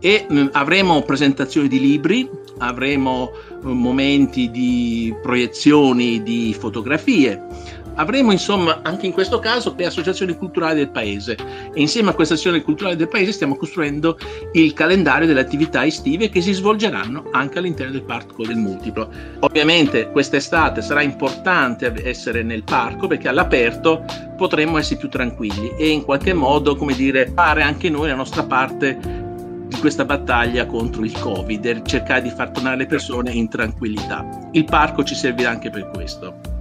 E 0.00 0.26
mh, 0.28 0.38
mm, 0.38 0.46
avremo 0.52 1.02
presentazioni 1.02 1.68
di 1.68 1.80
libri, 1.80 2.28
avremo 2.58 3.30
mh, 3.62 3.68
momenti 3.70 4.50
di 4.50 5.14
proiezioni 5.22 6.22
di 6.22 6.54
fotografie 6.58 7.84
Avremo 7.96 8.30
insomma 8.30 8.80
anche 8.82 9.06
in 9.06 9.12
questo 9.12 9.38
caso 9.38 9.74
le 9.76 9.86
associazioni 9.86 10.36
culturali 10.36 10.76
del 10.76 10.90
paese 10.90 11.36
e 11.72 11.80
insieme 11.80 12.10
a 12.10 12.14
queste 12.14 12.34
associazioni 12.34 12.64
culturali 12.64 12.96
del 12.96 13.08
paese 13.08 13.32
stiamo 13.32 13.56
costruendo 13.56 14.18
il 14.52 14.74
calendario 14.74 15.26
delle 15.26 15.40
attività 15.40 15.84
estive 15.84 16.28
che 16.28 16.42
si 16.42 16.52
svolgeranno 16.52 17.30
anche 17.32 17.58
all'interno 17.58 17.92
del 17.92 18.02
Parco 18.02 18.44
del 18.44 18.56
Multiplo. 18.56 19.08
Ovviamente 19.40 20.10
quest'estate 20.10 20.82
sarà 20.82 21.00
importante 21.00 21.92
essere 22.04 22.42
nel 22.42 22.64
parco 22.64 23.06
perché 23.06 23.28
all'aperto 23.28 24.04
potremmo 24.36 24.76
essere 24.76 25.00
più 25.00 25.08
tranquilli 25.08 25.72
e 25.78 25.88
in 25.88 26.04
qualche 26.04 26.34
modo, 26.34 26.76
come 26.76 26.94
dire, 26.94 27.32
fare 27.34 27.62
anche 27.62 27.88
noi 27.88 28.08
la 28.08 28.14
nostra 28.14 28.42
parte 28.42 29.24
di 29.66 29.78
questa 29.78 30.04
battaglia 30.04 30.66
contro 30.66 31.02
il 31.02 31.18
Covid 31.18 31.82
cercare 31.82 32.22
di 32.22 32.30
far 32.30 32.50
tornare 32.50 32.76
le 32.76 32.86
persone 32.86 33.32
in 33.32 33.48
tranquillità. 33.48 34.48
Il 34.52 34.64
parco 34.64 35.02
ci 35.02 35.14
servirà 35.14 35.48
anche 35.48 35.70
per 35.70 35.90
questo. 35.90 36.55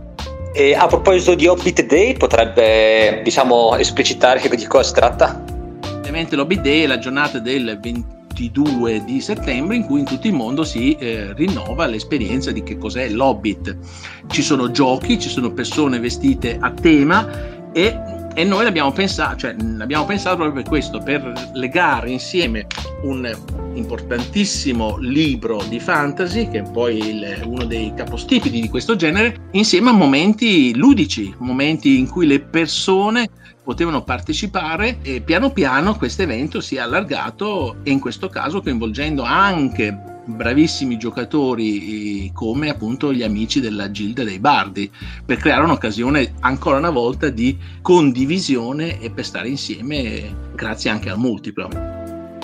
E 0.57 0.73
a 0.73 0.87
proposito 0.87 1.35
di 1.35 1.47
Hobbit 1.47 1.85
Day, 1.85 2.15
potrebbe 2.15 3.19
diciamo 3.25 3.75
esplicitare 3.75 4.39
di 4.39 4.65
cosa 4.67 4.83
si 4.83 4.93
tratta? 4.93 5.43
Ovviamente 5.97 6.37
l'Hobbit 6.37 6.61
Day 6.61 6.83
è 6.83 6.87
la 6.87 6.97
giornata 6.97 7.39
del 7.39 7.77
22 7.81 9.03
di 9.03 9.19
settembre 9.19 9.75
in 9.75 9.83
cui 9.83 9.99
in 9.99 10.05
tutto 10.05 10.27
il 10.27 10.33
mondo 10.33 10.63
si 10.63 10.93
eh, 10.93 11.33
rinnova 11.33 11.87
l'esperienza 11.87 12.51
di 12.51 12.63
che 12.63 12.77
cos'è 12.77 13.09
l'Hobbit. 13.09 13.77
Ci 14.27 14.41
sono 14.41 14.71
giochi, 14.71 15.19
ci 15.19 15.27
sono 15.27 15.51
persone 15.51 15.99
vestite 15.99 16.57
a 16.57 16.71
tema 16.71 17.27
e 17.73 18.13
e 18.37 18.43
noi 18.43 18.65
l'abbiamo 18.65 18.91
pensato, 18.91 19.37
cioè, 19.37 19.55
l'abbiamo 19.57 20.03
pensato 20.03 20.35
proprio 20.35 20.61
per 20.61 20.69
questo, 20.69 20.99
per 20.99 21.51
legare 21.53 22.09
insieme 22.09 22.67
un 23.03 23.33
importantissimo 23.75 24.97
libro 24.97 25.63
di 25.69 25.79
fantasy, 25.79 26.49
che 26.49 26.59
è 26.59 26.71
poi 26.71 26.97
il, 26.97 27.41
uno 27.45 27.65
dei 27.65 27.93
capostipiti 27.95 28.59
di 28.59 28.69
questo 28.69 28.95
genere, 28.95 29.49
insieme 29.51 29.89
a 29.89 29.93
momenti 29.93 30.75
ludici, 30.75 31.33
momenti 31.39 31.99
in 31.99 32.09
cui 32.09 32.25
le 32.25 32.39
persone 32.39 33.29
potevano 33.63 34.03
partecipare 34.03 34.99
e 35.01 35.21
piano 35.21 35.51
piano 35.51 35.95
questo 35.95 36.21
evento 36.21 36.61
si 36.61 36.75
è 36.75 36.79
allargato 36.79 37.77
e 37.83 37.91
in 37.91 37.99
questo 37.99 38.29
caso 38.29 38.61
coinvolgendo 38.61 39.23
anche 39.23 40.13
bravissimi 40.25 40.97
giocatori 40.97 42.31
come 42.33 42.69
appunto 42.69 43.13
gli 43.13 43.23
amici 43.23 43.59
della 43.59 43.91
Gilda 43.91 44.23
dei 44.23 44.39
Bardi 44.39 44.89
per 45.23 45.37
creare 45.37 45.63
un'occasione 45.63 46.33
ancora 46.41 46.77
una 46.77 46.89
volta 46.89 47.29
di 47.29 47.57
condivisione 47.81 48.99
e 48.99 49.11
per 49.11 49.25
stare 49.25 49.49
insieme 49.49 50.51
grazie 50.55 50.89
anche 50.89 51.09
al 51.09 51.17
multiplo. 51.17 51.94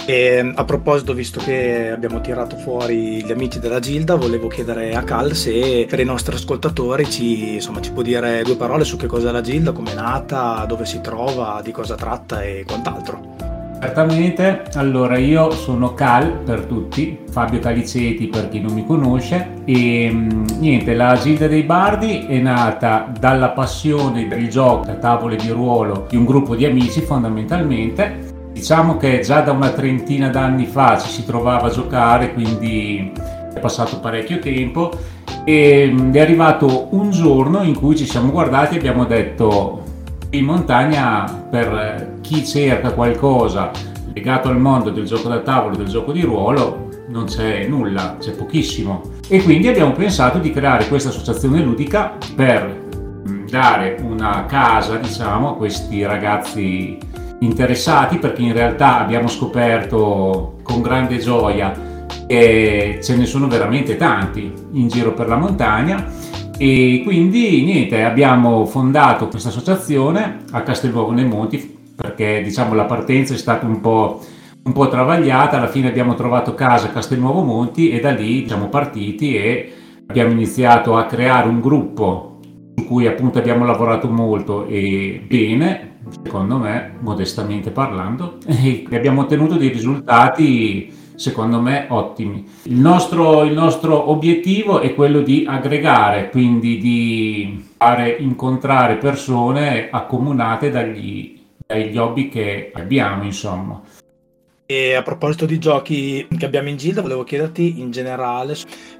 E 0.05 0.51
a 0.55 0.65
proposito, 0.65 1.13
visto 1.13 1.39
che 1.39 1.91
abbiamo 1.91 2.21
tirato 2.21 2.55
fuori 2.57 3.23
gli 3.23 3.31
amici 3.31 3.59
della 3.59 3.79
Gilda, 3.79 4.15
volevo 4.15 4.47
chiedere 4.47 4.95
a 4.95 5.03
Cal 5.03 5.35
se 5.35 5.85
per 5.87 5.99
i 5.99 6.03
nostri 6.03 6.35
ascoltatori 6.35 7.09
ci, 7.09 7.55
insomma, 7.55 7.81
ci 7.81 7.91
può 7.91 8.01
dire 8.01 8.41
due 8.43 8.55
parole 8.55 8.83
su 8.83 8.97
che 8.97 9.07
cosa 9.07 9.29
è 9.29 9.31
la 9.31 9.41
Gilda, 9.41 9.71
come 9.71 9.91
è 9.91 9.95
nata, 9.95 10.65
dove 10.67 10.85
si 10.85 11.01
trova, 11.01 11.61
di 11.63 11.71
cosa 11.71 11.95
tratta 11.95 12.41
e 12.41 12.63
quant'altro. 12.65 13.51
Certamente, 13.81 14.61
allora 14.75 15.17
io 15.17 15.49
sono 15.51 15.95
Cal 15.95 16.33
per 16.43 16.65
tutti, 16.65 17.21
Fabio 17.31 17.57
Caliceti 17.59 18.27
per 18.27 18.47
chi 18.47 18.59
non 18.59 18.73
mi 18.73 18.85
conosce 18.85 19.63
e 19.65 20.07
mm, 20.11 20.45
niente, 20.59 20.93
la 20.93 21.15
Gilda 21.15 21.47
dei 21.47 21.63
Bardi 21.63 22.25
è 22.27 22.37
nata 22.37 23.11
dalla 23.19 23.49
passione 23.49 24.27
del 24.27 24.49
gioco 24.49 24.91
a 24.91 24.95
tavole 24.95 25.35
di 25.35 25.49
ruolo 25.49 26.05
di 26.07 26.15
un 26.15 26.25
gruppo 26.25 26.55
di 26.55 26.65
amici 26.65 27.01
fondamentalmente. 27.01 28.30
Diciamo 28.51 28.97
che 28.97 29.21
già 29.21 29.41
da 29.41 29.51
una 29.51 29.69
trentina 29.69 30.29
d'anni 30.29 30.65
fa 30.65 30.97
ci 30.99 31.09
si 31.09 31.25
trovava 31.25 31.67
a 31.67 31.71
giocare, 31.71 32.33
quindi 32.33 33.11
è 33.53 33.59
passato 33.59 33.99
parecchio 33.99 34.39
tempo 34.39 34.91
e 35.43 35.89
mm, 35.91 36.13
è 36.13 36.19
arrivato 36.19 36.87
un 36.91 37.09
giorno 37.11 37.63
in 37.63 37.75
cui 37.75 37.95
ci 37.95 38.05
siamo 38.05 38.31
guardati 38.31 38.75
e 38.75 38.77
abbiamo 38.77 39.05
detto 39.05 39.83
in 40.31 40.45
montagna 40.45 41.45
per 41.49 42.19
chi 42.21 42.45
cerca 42.45 42.91
qualcosa 42.91 43.71
legato 44.13 44.49
al 44.49 44.59
mondo 44.59 44.89
del 44.89 45.05
gioco 45.05 45.29
da 45.29 45.39
tavolo, 45.39 45.75
del 45.75 45.87
gioco 45.87 46.11
di 46.11 46.21
ruolo, 46.21 46.89
non 47.07 47.25
c'è 47.25 47.65
nulla, 47.67 48.17
c'è 48.19 48.31
pochissimo. 48.31 49.01
E 49.27 49.41
quindi 49.41 49.67
abbiamo 49.67 49.93
pensato 49.93 50.37
di 50.37 50.51
creare 50.51 50.87
questa 50.87 51.09
associazione 51.09 51.61
ludica 51.61 52.17
per 52.35 52.89
mm, 53.27 53.47
dare 53.47 53.97
una 54.03 54.45
casa, 54.45 54.97
diciamo, 54.97 55.51
a 55.51 55.55
questi 55.55 56.03
ragazzi 56.03 56.97
interessati, 57.41 58.17
perché 58.17 58.41
in 58.41 58.53
realtà 58.53 58.99
abbiamo 58.99 59.27
scoperto 59.27 60.57
con 60.63 60.81
grande 60.81 61.17
gioia 61.17 61.89
che 62.27 62.99
ce 63.01 63.17
ne 63.17 63.25
sono 63.25 63.47
veramente 63.47 63.97
tanti 63.97 64.51
in 64.71 64.87
giro 64.87 65.13
per 65.13 65.27
la 65.27 65.37
montagna. 65.37 66.05
E 66.57 67.01
quindi 67.03 67.63
niente, 67.63 68.03
abbiamo 68.03 68.65
fondato 68.65 69.27
questa 69.27 69.49
associazione 69.49 70.43
a 70.51 70.61
Castelnuovo 70.61 71.11
nei 71.11 71.25
Monti 71.25 71.79
perché 71.95 72.41
diciamo 72.43 72.73
la 72.73 72.85
partenza 72.85 73.33
è 73.33 73.37
stata 73.37 73.65
un 73.65 73.81
po', 73.81 74.21
un 74.63 74.71
po' 74.71 74.87
travagliata, 74.87 75.57
alla 75.57 75.67
fine 75.67 75.87
abbiamo 75.87 76.15
trovato 76.15 76.53
casa 76.53 76.87
a 76.87 76.91
Castelnuovo 76.91 77.41
Monti 77.41 77.89
e 77.89 77.99
da 77.99 78.11
lì 78.11 78.47
siamo 78.47 78.69
partiti 78.69 79.35
e 79.35 79.73
abbiamo 80.07 80.31
iniziato 80.31 80.95
a 80.95 81.05
creare 81.05 81.47
un 81.47 81.61
gruppo 81.61 82.39
su 82.75 82.85
cui 82.85 83.07
appunto 83.07 83.39
abbiamo 83.39 83.65
lavorato 83.65 84.07
molto 84.07 84.65
e 84.65 85.23
bene, 85.27 85.90
secondo 86.23 86.57
me, 86.57 86.93
modestamente 86.99 87.71
parlando, 87.71 88.37
abbiamo 88.91 89.21
ottenuto 89.21 89.55
dei 89.55 89.69
risultati 89.69 90.99
secondo 91.15 91.61
me 91.61 91.85
ottimi. 91.89 92.47
Il 92.63 92.79
nostro, 92.79 93.43
il 93.43 93.53
nostro 93.53 94.09
obiettivo 94.09 94.79
è 94.79 94.95
quello 94.95 95.21
di 95.21 95.45
aggregare, 95.47 96.29
quindi 96.31 96.79
di 96.79 97.69
fare 97.77 98.09
incontrare 98.19 98.97
persone 98.97 99.89
accomunate 99.91 100.71
dagli, 100.71 101.39
dagli 101.55 101.95
hobby 101.95 102.27
che 102.27 102.71
abbiamo, 102.73 103.23
insomma. 103.23 103.79
E 104.73 104.93
a 104.93 105.01
proposito 105.01 105.45
di 105.45 105.59
giochi 105.59 106.25
che 106.37 106.45
abbiamo 106.45 106.69
in 106.69 106.77
Gilda, 106.77 107.01
volevo 107.01 107.25
chiederti 107.25 107.81
in 107.81 107.91
generale 107.91 108.55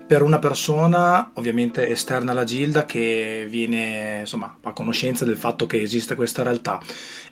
per 0.06 0.22
una 0.22 0.38
persona 0.38 1.32
ovviamente 1.36 1.88
esterna 1.88 2.32
alla 2.34 2.44
Gilda 2.44 2.84
che 2.84 3.48
viene 3.50 4.18
insomma 4.20 4.58
a 4.64 4.74
conoscenza 4.74 5.24
del 5.24 5.38
fatto 5.38 5.68
che 5.68 5.82
esiste 5.82 6.16
questa 6.16 6.44
realtà 6.44 6.78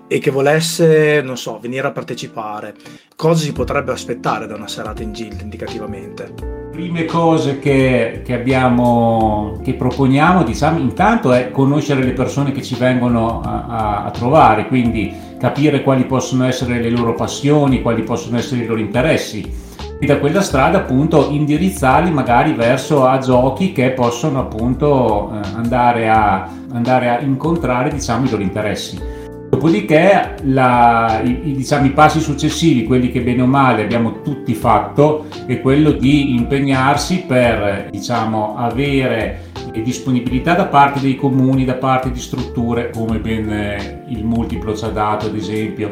e 0.08 0.20
che 0.20 0.32
volesse, 0.32 1.22
non 1.22 1.38
so, 1.38 1.60
venire 1.60 1.88
a 1.88 1.92
partecipare, 1.92 2.76
cosa 3.18 3.44
si 3.44 3.52
potrebbe 3.52 3.92
aspettare 3.92 4.48
da 4.48 4.56
una 4.56 4.70
serata 4.70 5.04
in 5.04 5.12
Gilda 5.12 5.44
indicativamente? 5.44 6.60
prime 6.72 7.04
cose 7.04 7.60
che, 7.60 8.22
che, 8.24 8.34
abbiamo, 8.34 9.60
che 9.62 9.74
proponiamo, 9.74 10.44
diciamo, 10.44 10.80
intanto 10.80 11.34
è 11.34 11.52
conoscere 11.52 12.04
le 12.04 12.14
persone 12.14 12.54
che 12.54 12.62
ci 12.62 12.76
vengono 12.76 13.42
a, 13.42 13.66
a, 13.66 14.04
a, 14.06 14.12
trovare, 14.12 14.66
quindi 14.68 15.14
capire 15.40 15.82
quali 15.82 16.06
possono 16.06 16.46
essere 16.46 16.82
le 16.82 16.90
loro 16.90 17.14
passioni, 17.14 17.82
quali 17.82 18.04
possono 18.04 18.38
essere 18.38 18.64
i 18.64 18.66
loro 18.68 18.80
interessi 18.80 19.68
e 20.02 20.06
da 20.06 20.18
quella 20.18 20.42
strada 20.42 20.78
appunto 20.78 21.30
indirizzarli 21.30 22.10
magari 22.10 22.54
verso 22.54 23.06
a 23.06 23.18
giochi 23.18 23.74
che 23.74 23.92
possono 23.92 24.40
appunto 24.40 25.30
eh, 25.34 25.48
andare, 25.56 26.10
a, 26.10 26.50
andare 26.72 27.10
a 27.10 27.20
incontrare 27.20 27.90
diciamo 27.90 28.26
i 28.26 28.30
loro 28.30 28.42
interessi. 28.42 29.18
Dopodiché 29.50 30.36
la, 30.44 31.22
i, 31.22 31.54
diciamo, 31.54 31.88
i, 31.88 31.90
passi 31.90 32.22
successivi, 32.22 32.86
quelli 32.86 33.12
che 33.12 33.22
bene 33.22 33.42
o 33.42 33.46
male 33.46 33.84
abbiamo 33.84 34.22
tutti 34.22 34.54
fatto, 34.54 35.26
è 35.46 35.60
quello 35.60 35.92
di 35.92 36.34
impegnarsi 36.36 37.26
per 37.28 37.88
diciamo, 37.92 38.56
avere 38.56 39.49
disponibilità 39.72 40.54
da 40.54 40.66
parte 40.66 41.00
dei 41.00 41.16
comuni, 41.16 41.66
da 41.66 41.76
parte 41.76 42.12
di 42.12 42.20
strutture 42.20 42.90
come 42.90 43.20
ben 43.20 43.52
eh, 43.52 44.04
il 44.10 44.24
multiplo 44.24 44.76
ci 44.76 44.86
ha 44.86 44.90
dato 44.90 45.28
ad 45.28 45.36
esempio. 45.36 45.90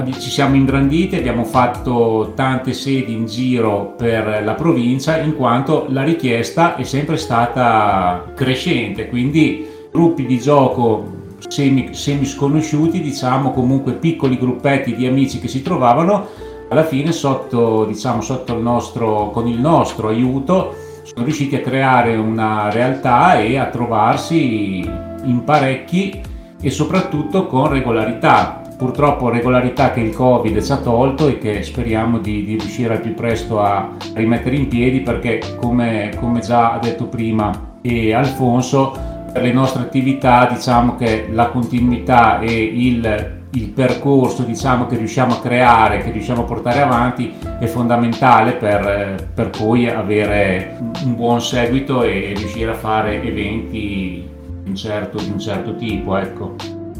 Ci 0.00 0.30
siamo 0.30 0.54
ingranditi, 0.54 1.16
abbiamo 1.16 1.44
fatto 1.44 2.32
tante 2.34 2.72
sedi 2.72 3.12
in 3.12 3.26
giro 3.26 3.94
per 3.98 4.42
la 4.42 4.54
provincia 4.54 5.18
in 5.18 5.36
quanto 5.36 5.86
la 5.90 6.02
richiesta 6.02 6.76
è 6.76 6.84
sempre 6.84 7.18
stata 7.18 8.32
crescente, 8.34 9.08
quindi 9.08 9.66
gruppi 9.92 10.24
di 10.24 10.38
gioco 10.38 11.18
semi, 11.48 11.92
semi 11.92 12.24
sconosciuti, 12.24 13.00
diciamo 13.02 13.52
comunque 13.52 13.92
piccoli 13.92 14.38
gruppetti 14.38 14.94
di 14.94 15.06
amici 15.06 15.38
che 15.38 15.48
si 15.48 15.60
trovavano, 15.60 16.28
alla 16.68 16.84
fine 16.84 17.12
sotto, 17.12 17.84
diciamo, 17.84 18.20
sotto 18.20 18.54
il 18.54 18.62
nostro, 18.62 19.30
con 19.30 19.48
il 19.48 19.58
nostro 19.58 20.08
aiuto 20.08 20.74
sono 21.02 21.24
riusciti 21.24 21.56
a 21.56 21.60
creare 21.60 22.16
una 22.16 22.70
realtà 22.70 23.40
e 23.40 23.56
a 23.56 23.66
trovarsi 23.66 24.78
in 25.24 25.42
parecchi 25.44 26.20
e 26.60 26.70
soprattutto 26.70 27.46
con 27.46 27.68
regolarità. 27.68 28.62
Purtroppo 28.76 29.28
regolarità 29.28 29.92
che 29.92 30.00
il 30.00 30.14
Covid 30.14 30.62
ci 30.62 30.72
ha 30.72 30.78
tolto 30.78 31.28
e 31.28 31.38
che 31.38 31.62
speriamo 31.62 32.18
di, 32.18 32.44
di 32.44 32.56
riuscire 32.56 32.94
al 32.94 33.00
più 33.00 33.14
presto 33.14 33.60
a 33.60 33.90
rimettere 34.14 34.56
in 34.56 34.68
piedi 34.68 35.00
perché 35.00 35.40
come, 35.60 36.12
come 36.18 36.40
già 36.40 36.72
ha 36.72 36.78
detto 36.78 37.06
prima 37.06 37.76
e 37.82 38.14
Alfonso 38.14 38.96
per 39.32 39.42
le 39.42 39.52
nostre 39.52 39.82
attività 39.82 40.46
diciamo 40.50 40.96
che 40.96 41.28
la 41.30 41.48
continuità 41.48 42.40
e 42.40 42.52
il, 42.52 43.39
il 43.52 43.68
percorso 43.70 44.42
diciamo, 44.42 44.86
che 44.86 44.96
riusciamo 44.96 45.34
a 45.34 45.40
creare, 45.40 46.02
che 46.02 46.10
riusciamo 46.10 46.42
a 46.42 46.44
portare 46.44 46.80
avanti 46.80 47.34
è 47.58 47.66
fondamentale 47.66 48.52
per, 48.52 49.28
per 49.34 49.50
poi 49.50 49.88
avere 49.88 50.78
un 51.04 51.16
buon 51.16 51.40
seguito 51.40 52.02
e 52.02 52.32
riuscire 52.36 52.70
a 52.70 52.74
fare 52.74 53.22
eventi 53.22 54.28
di 54.62 54.68
un 54.68 54.76
certo, 54.76 55.18
di 55.18 55.30
un 55.30 55.38
certo 55.38 55.74
tipo, 55.74 56.16
ecco. 56.16 56.54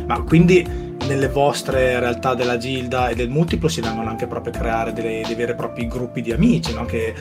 Ma 0.06 0.20
quindi 0.22 0.89
nelle 1.06 1.28
vostre 1.28 1.98
realtà 1.98 2.34
della 2.34 2.56
Gilda 2.56 3.08
e 3.08 3.14
del 3.14 3.28
multiplo 3.28 3.68
si 3.68 3.80
vengono 3.80 4.08
anche 4.08 4.26
proprio 4.26 4.52
a 4.52 4.58
creare 4.58 4.92
delle, 4.92 5.22
dei 5.26 5.34
veri 5.34 5.52
e 5.52 5.54
propri 5.54 5.86
gruppi 5.86 6.20
di 6.22 6.32
amici, 6.32 6.72
no? 6.72 6.84
che 6.84 7.14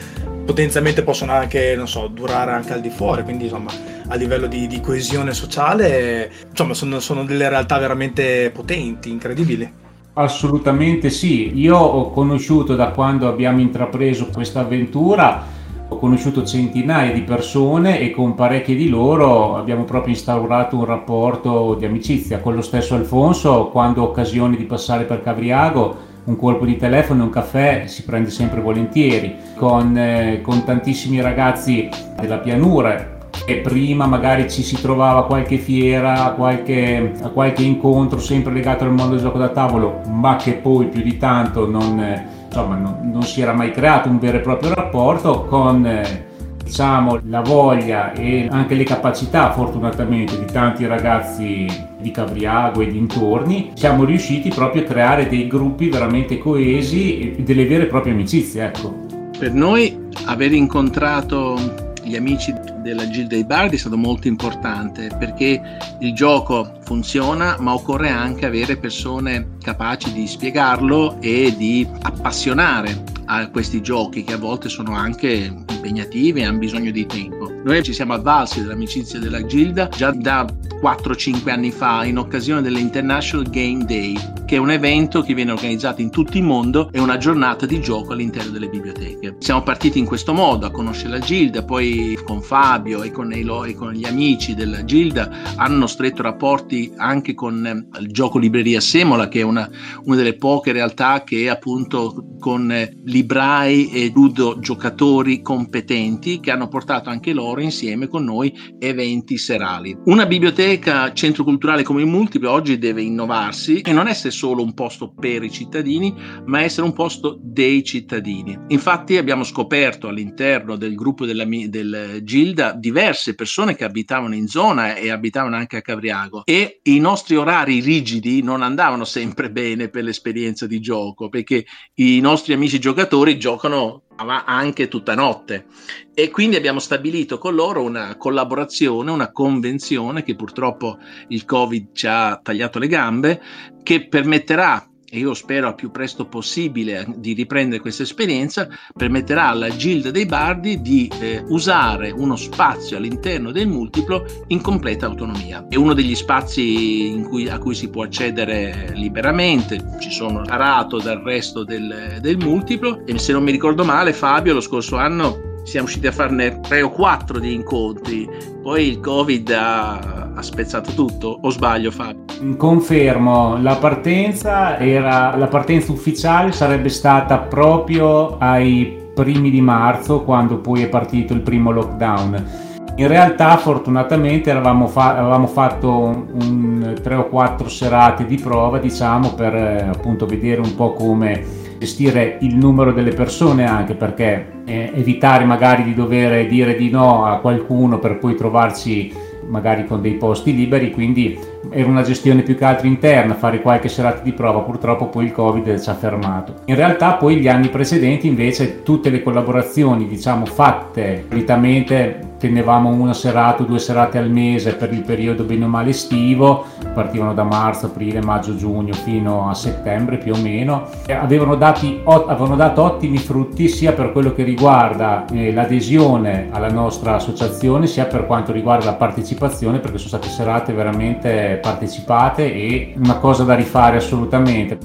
potenzialmente 0.44 1.02
possono 1.02 1.32
anche, 1.32 1.80
so, 1.86 2.08
durare 2.08 2.52
anche 2.52 2.72
al 2.72 2.80
di 2.80 2.90
fuori, 2.90 3.22
quindi 3.22 3.44
insomma 3.44 3.70
a 4.08 4.14
livello 4.16 4.46
di, 4.46 4.66
di 4.66 4.80
coesione 4.80 5.32
sociale, 5.32 6.30
insomma 6.50 6.74
sono, 6.74 7.00
sono 7.00 7.24
delle 7.24 7.48
realtà 7.48 7.78
veramente 7.78 8.50
potenti, 8.50 9.10
incredibili. 9.10 9.72
Assolutamente 10.14 11.08
sì, 11.08 11.58
io 11.58 11.76
ho 11.76 12.10
conosciuto 12.10 12.74
da 12.74 12.88
quando 12.88 13.28
abbiamo 13.28 13.60
intrapreso 13.60 14.26
questa 14.26 14.60
avventura 14.60 15.58
ho 15.92 15.98
conosciuto 15.98 16.44
centinaia 16.44 17.12
di 17.12 17.22
persone 17.22 17.98
e 17.98 18.12
con 18.12 18.36
parecchie 18.36 18.76
di 18.76 18.88
loro 18.88 19.56
abbiamo 19.56 19.82
proprio 19.82 20.14
instaurato 20.14 20.76
un 20.76 20.84
rapporto 20.84 21.74
di 21.74 21.84
amicizia. 21.84 22.38
Con 22.38 22.54
lo 22.54 22.62
stesso 22.62 22.94
Alfonso, 22.94 23.68
quando 23.72 24.02
ho 24.02 24.06
occasione 24.06 24.56
di 24.56 24.64
passare 24.64 25.02
per 25.02 25.20
Cavriago, 25.20 26.08
un 26.24 26.36
colpo 26.36 26.64
di 26.64 26.76
telefono 26.76 27.22
e 27.22 27.24
un 27.24 27.30
caffè 27.30 27.84
si 27.86 28.04
prende 28.04 28.30
sempre 28.30 28.60
volentieri. 28.60 29.34
Con, 29.56 29.96
eh, 29.98 30.40
con 30.42 30.62
tantissimi 30.62 31.20
ragazzi 31.20 31.88
della 32.20 32.38
pianura 32.38 33.18
che 33.44 33.56
prima 33.56 34.06
magari 34.06 34.48
ci 34.48 34.62
si 34.62 34.80
trovava 34.80 35.20
a 35.20 35.24
qualche 35.24 35.56
fiera, 35.56 36.24
a 36.24 36.30
qualche, 36.32 37.14
a 37.20 37.28
qualche 37.30 37.64
incontro 37.64 38.20
sempre 38.20 38.52
legato 38.52 38.84
al 38.84 38.92
mondo 38.92 39.14
del 39.14 39.24
gioco 39.24 39.38
da 39.38 39.48
tavolo, 39.48 40.02
ma 40.08 40.36
che 40.36 40.52
poi 40.52 40.86
più 40.86 41.02
di 41.02 41.16
tanto 41.16 41.68
non 41.68 42.38
insomma, 42.50 42.74
non, 42.74 43.10
non, 43.12 43.22
si 43.22 43.40
era 43.40 43.52
mai 43.52 43.70
creato 43.70 44.08
un 44.08 44.18
vero 44.18 44.38
e 44.38 44.40
proprio 44.40 44.74
rapporto 44.74 45.44
con 45.44 45.86
eh, 45.86 46.26
diciamo, 46.64 47.20
la 47.28 47.40
voglia 47.40 48.12
e 48.12 48.48
anche 48.50 48.74
le 48.74 48.82
capacità 48.82 49.52
fortunatamente 49.52 50.36
di 50.36 50.50
tanti 50.50 50.84
ragazzi 50.86 51.66
di 51.98 52.10
Cavriago 52.10 52.80
e 52.80 52.90
dintorni 52.90 53.70
siamo 53.74 54.04
riusciti 54.04 54.48
proprio 54.48 54.82
a 54.82 54.86
creare 54.86 55.28
dei 55.28 55.46
gruppi 55.46 55.88
veramente 55.88 56.38
coesi 56.38 57.36
e 57.36 57.42
delle 57.42 57.66
vere 57.66 57.84
e 57.84 57.86
proprie 57.86 58.12
amicizie 58.12 58.64
ecco. 58.64 59.06
per 59.38 59.52
noi 59.52 59.96
aver 60.26 60.52
incontrato 60.52 61.88
gli 62.10 62.16
amici 62.16 62.52
della 62.82 63.08
Gilda 63.08 63.36
dei 63.36 63.44
Bardi 63.44 63.76
è 63.76 63.78
stato 63.78 63.96
molto 63.96 64.26
importante 64.26 65.08
perché 65.16 65.78
il 66.00 66.12
gioco 66.12 66.78
funziona 66.82 67.56
ma 67.60 67.72
occorre 67.72 68.08
anche 68.10 68.46
avere 68.46 68.76
persone 68.76 69.56
capaci 69.62 70.12
di 70.12 70.26
spiegarlo 70.26 71.20
e 71.20 71.54
di 71.56 71.88
appassionare 72.02 73.04
a 73.26 73.48
questi 73.48 73.80
giochi 73.80 74.24
che 74.24 74.32
a 74.32 74.38
volte 74.38 74.68
sono 74.68 74.92
anche 74.94 75.54
impegnativi 75.70 76.40
e 76.40 76.44
hanno 76.44 76.58
bisogno 76.58 76.90
di 76.90 77.06
tempo. 77.06 77.48
Noi 77.62 77.82
ci 77.84 77.92
siamo 77.92 78.14
avvalsi 78.14 78.60
dell'amicizia 78.60 79.20
della 79.20 79.46
Gilda 79.46 79.88
già 79.88 80.10
da 80.10 80.44
4-5 80.82 81.48
anni 81.50 81.70
fa 81.70 82.04
in 82.04 82.18
occasione 82.18 82.60
dell'International 82.60 83.48
Game 83.48 83.84
Day, 83.84 84.16
che 84.50 84.56
è 84.56 84.58
un 84.58 84.72
evento 84.72 85.22
che 85.22 85.32
viene 85.32 85.52
organizzato 85.52 86.00
in 86.00 86.10
tutto 86.10 86.36
il 86.36 86.42
mondo 86.42 86.90
e 86.90 86.98
una 86.98 87.18
giornata 87.18 87.66
di 87.66 87.80
gioco 87.80 88.14
all'interno 88.14 88.50
delle 88.50 88.68
biblioteche. 88.68 89.36
Siamo 89.38 89.62
partiti 89.62 90.00
in 90.00 90.06
questo 90.06 90.32
modo 90.32 90.66
a 90.66 90.72
conoscere 90.72 91.10
la 91.10 91.18
Gilda, 91.20 91.62
poi 91.62 92.18
con 92.24 92.42
Fabio 92.42 93.04
e 93.04 93.12
con, 93.12 93.30
e 93.30 93.74
con 93.74 93.92
gli 93.92 94.04
amici 94.04 94.56
della 94.56 94.84
Gilda 94.84 95.54
hanno 95.54 95.86
stretto 95.86 96.22
rapporti 96.22 96.92
anche 96.96 97.32
con 97.32 97.64
eh, 97.64 98.00
il 98.00 98.10
gioco 98.10 98.38
Libreria 98.38 98.80
Semola, 98.80 99.28
che 99.28 99.38
è 99.38 99.44
una, 99.44 99.70
una 100.06 100.16
delle 100.16 100.34
poche 100.34 100.72
realtà 100.72 101.22
che 101.22 101.48
appunto 101.48 102.34
con 102.40 102.72
eh, 102.72 102.92
librai 103.04 103.90
e 103.92 104.10
ludo 104.12 104.58
giocatori 104.58 105.42
competenti 105.42 106.40
che 106.40 106.50
hanno 106.50 106.66
portato 106.66 107.08
anche 107.08 107.32
loro 107.32 107.60
insieme 107.60 108.08
con 108.08 108.24
noi 108.24 108.52
eventi 108.80 109.38
serali. 109.38 109.96
Una 110.06 110.26
biblioteca 110.26 111.12
centro 111.12 111.44
culturale 111.44 111.84
come 111.84 112.00
il 112.00 112.08
Multiplo 112.08 112.50
oggi 112.50 112.78
deve 112.78 113.02
innovarsi 113.02 113.82
e 113.82 113.92
non 113.92 114.08
essere 114.08 114.38
solo 114.40 114.62
un 114.62 114.72
posto 114.72 115.12
per 115.12 115.42
i 115.44 115.50
cittadini, 115.50 116.14
ma 116.46 116.62
essere 116.62 116.86
un 116.86 116.94
posto 116.94 117.38
dei 117.42 117.84
cittadini. 117.84 118.58
Infatti 118.68 119.18
abbiamo 119.18 119.44
scoperto 119.44 120.08
all'interno 120.08 120.76
del 120.76 120.94
gruppo 120.94 121.26
della, 121.26 121.44
del 121.44 122.20
Gilda 122.22 122.72
diverse 122.72 123.34
persone 123.34 123.76
che 123.76 123.84
abitavano 123.84 124.34
in 124.34 124.46
zona 124.46 124.94
e 124.94 125.10
abitavano 125.10 125.56
anche 125.56 125.76
a 125.76 125.82
Cavriago 125.82 126.42
e 126.46 126.80
i 126.84 126.98
nostri 126.98 127.36
orari 127.36 127.80
rigidi 127.80 128.42
non 128.42 128.62
andavano 128.62 129.04
sempre 129.04 129.50
bene 129.50 129.90
per 129.90 130.04
l'esperienza 130.04 130.66
di 130.66 130.80
gioco 130.80 131.28
perché 131.28 131.66
i 131.96 132.20
nostri 132.20 132.54
amici 132.54 132.78
giocatori 132.78 133.38
giocano 133.38 134.04
anche 134.26 134.88
tutta 134.88 135.14
notte. 135.14 135.66
E 136.14 136.30
quindi 136.30 136.56
abbiamo 136.56 136.78
stabilito 136.78 137.38
con 137.38 137.54
loro 137.54 137.82
una 137.82 138.16
collaborazione, 138.16 139.10
una 139.10 139.32
convenzione 139.32 140.22
che 140.22 140.34
purtroppo 140.34 140.98
il 141.28 141.44
Covid 141.44 141.88
ci 141.92 142.06
ha 142.06 142.38
tagliato 142.42 142.78
le 142.78 142.88
gambe, 142.88 143.42
che 143.82 144.06
permetterà 144.06 144.89
e 145.10 145.18
io 145.18 145.34
spero 145.34 145.66
al 145.66 145.74
più 145.74 145.90
presto 145.90 146.26
possibile 146.26 147.04
di 147.16 147.32
riprendere 147.32 147.80
questa 147.80 148.04
esperienza, 148.04 148.68
permetterà 148.96 149.48
alla 149.48 149.68
Gilda 149.68 150.12
dei 150.12 150.24
Bardi 150.24 150.80
di 150.80 151.10
eh, 151.20 151.42
usare 151.48 152.10
uno 152.10 152.36
spazio 152.36 152.96
all'interno 152.96 153.50
del 153.50 153.66
multiplo 153.66 154.24
in 154.48 154.60
completa 154.60 155.06
autonomia. 155.06 155.66
È 155.68 155.74
uno 155.74 155.94
degli 155.94 156.14
spazi 156.14 157.20
cui, 157.28 157.48
a 157.48 157.58
cui 157.58 157.74
si 157.74 157.90
può 157.90 158.04
accedere 158.04 158.92
liberamente, 158.94 159.96
ci 160.00 160.10
sono 160.10 160.42
parato 160.42 160.98
dal 160.98 161.18
resto 161.18 161.64
del, 161.64 162.18
del 162.20 162.38
multiplo. 162.38 163.04
E 163.04 163.18
se 163.18 163.32
non 163.32 163.42
mi 163.42 163.50
ricordo 163.50 163.84
male 163.84 164.12
Fabio 164.12 164.54
lo 164.54 164.60
scorso 164.60 164.96
anno 164.96 165.49
siamo 165.64 165.86
riusciti 165.86 166.06
a 166.06 166.12
farne 166.12 166.60
tre 166.60 166.82
o 166.82 166.90
quattro 166.90 167.38
di 167.38 167.54
incontri, 167.54 168.28
poi 168.62 168.88
il 168.88 169.00
Covid 169.00 169.50
ha, 169.50 170.30
ha 170.34 170.42
spezzato 170.42 170.92
tutto, 170.92 171.38
o 171.40 171.50
sbaglio 171.50 171.90
Fabio? 171.90 172.24
Confermo, 172.56 173.60
la 173.60 173.76
partenza, 173.76 174.78
era, 174.78 175.36
la 175.36 175.46
partenza 175.46 175.92
ufficiale 175.92 176.52
sarebbe 176.52 176.88
stata 176.88 177.38
proprio 177.38 178.38
ai 178.38 178.98
primi 179.14 179.50
di 179.50 179.60
marzo, 179.60 180.22
quando 180.22 180.58
poi 180.58 180.82
è 180.82 180.88
partito 180.88 181.32
il 181.34 181.40
primo 181.40 181.70
lockdown. 181.70 182.68
In 182.96 183.06
realtà 183.06 183.56
fortunatamente 183.56 184.50
fa- 184.52 185.16
avevamo 185.16 185.46
fatto 185.46 186.26
un, 186.32 186.98
tre 187.02 187.14
o 187.14 187.28
quattro 187.28 187.68
serate 187.68 188.26
di 188.26 188.36
prova, 188.36 188.78
diciamo, 188.78 189.34
per 189.34 189.54
eh, 189.54 189.88
appunto 189.88 190.26
vedere 190.26 190.60
un 190.60 190.74
po' 190.74 190.92
come 190.92 191.68
gestire 191.80 192.36
il 192.42 192.56
numero 192.56 192.92
delle 192.92 193.14
persone 193.14 193.66
anche 193.66 193.94
perché 193.94 194.64
eh, 194.66 194.92
evitare 194.94 195.46
magari 195.46 195.82
di 195.82 195.94
dover 195.94 196.46
dire 196.46 196.76
di 196.76 196.90
no 196.90 197.24
a 197.24 197.38
qualcuno 197.38 197.98
per 197.98 198.18
poi 198.18 198.34
trovarci 198.34 199.10
magari 199.48 199.86
con 199.86 200.02
dei 200.02 200.12
posti 200.12 200.54
liberi, 200.54 200.90
quindi 200.90 201.38
era 201.68 201.88
una 201.88 202.02
gestione 202.02 202.42
più 202.42 202.56
che 202.56 202.64
altro 202.64 202.86
interna, 202.86 203.34
fare 203.34 203.60
qualche 203.60 203.88
serata 203.88 204.22
di 204.22 204.32
prova, 204.32 204.60
purtroppo 204.60 205.08
poi 205.08 205.26
il 205.26 205.32
Covid 205.32 205.80
ci 205.80 205.90
ha 205.90 205.94
fermato. 205.94 206.54
In 206.66 206.74
realtà 206.76 207.14
poi 207.14 207.36
gli 207.36 207.48
anni 207.48 207.68
precedenti 207.68 208.26
invece 208.26 208.82
tutte 208.82 209.10
le 209.10 209.22
collaborazioni 209.22 210.06
diciamo 210.06 210.46
fatte 210.46 211.24
solitamente 211.28 212.28
tenevamo 212.40 212.88
una 212.88 213.12
serata 213.12 213.62
o 213.62 213.66
due 213.66 213.78
serate 213.78 214.16
al 214.16 214.30
mese 214.30 214.74
per 214.74 214.90
il 214.94 215.02
periodo 215.02 215.44
bene 215.44 215.66
o 215.66 215.68
male 215.68 215.90
estivo, 215.90 216.64
partivano 216.94 217.34
da 217.34 217.42
marzo, 217.42 217.86
aprile, 217.86 218.22
maggio, 218.22 218.56
giugno 218.56 218.94
fino 218.94 219.50
a 219.50 219.54
settembre 219.54 220.16
più 220.16 220.32
o 220.32 220.38
meno, 220.38 220.88
avevano, 221.08 221.54
dati, 221.54 222.00
avevano 222.02 222.56
dato 222.56 222.82
ottimi 222.82 223.18
frutti 223.18 223.68
sia 223.68 223.92
per 223.92 224.12
quello 224.12 224.32
che 224.32 224.42
riguarda 224.42 225.26
eh, 225.30 225.52
l'adesione 225.52 226.48
alla 226.50 226.70
nostra 226.70 227.16
associazione 227.16 227.86
sia 227.86 228.06
per 228.06 228.26
quanto 228.26 228.52
riguarda 228.52 228.86
la 228.86 228.94
partecipazione 228.94 229.78
perché 229.78 229.98
sono 229.98 230.08
state 230.08 230.28
serate 230.28 230.72
veramente 230.72 231.49
partecipate 231.56 232.52
e 232.52 232.94
una 232.96 233.16
cosa 233.16 233.44
da 233.44 233.54
rifare 233.54 233.96
assolutamente. 233.96 234.78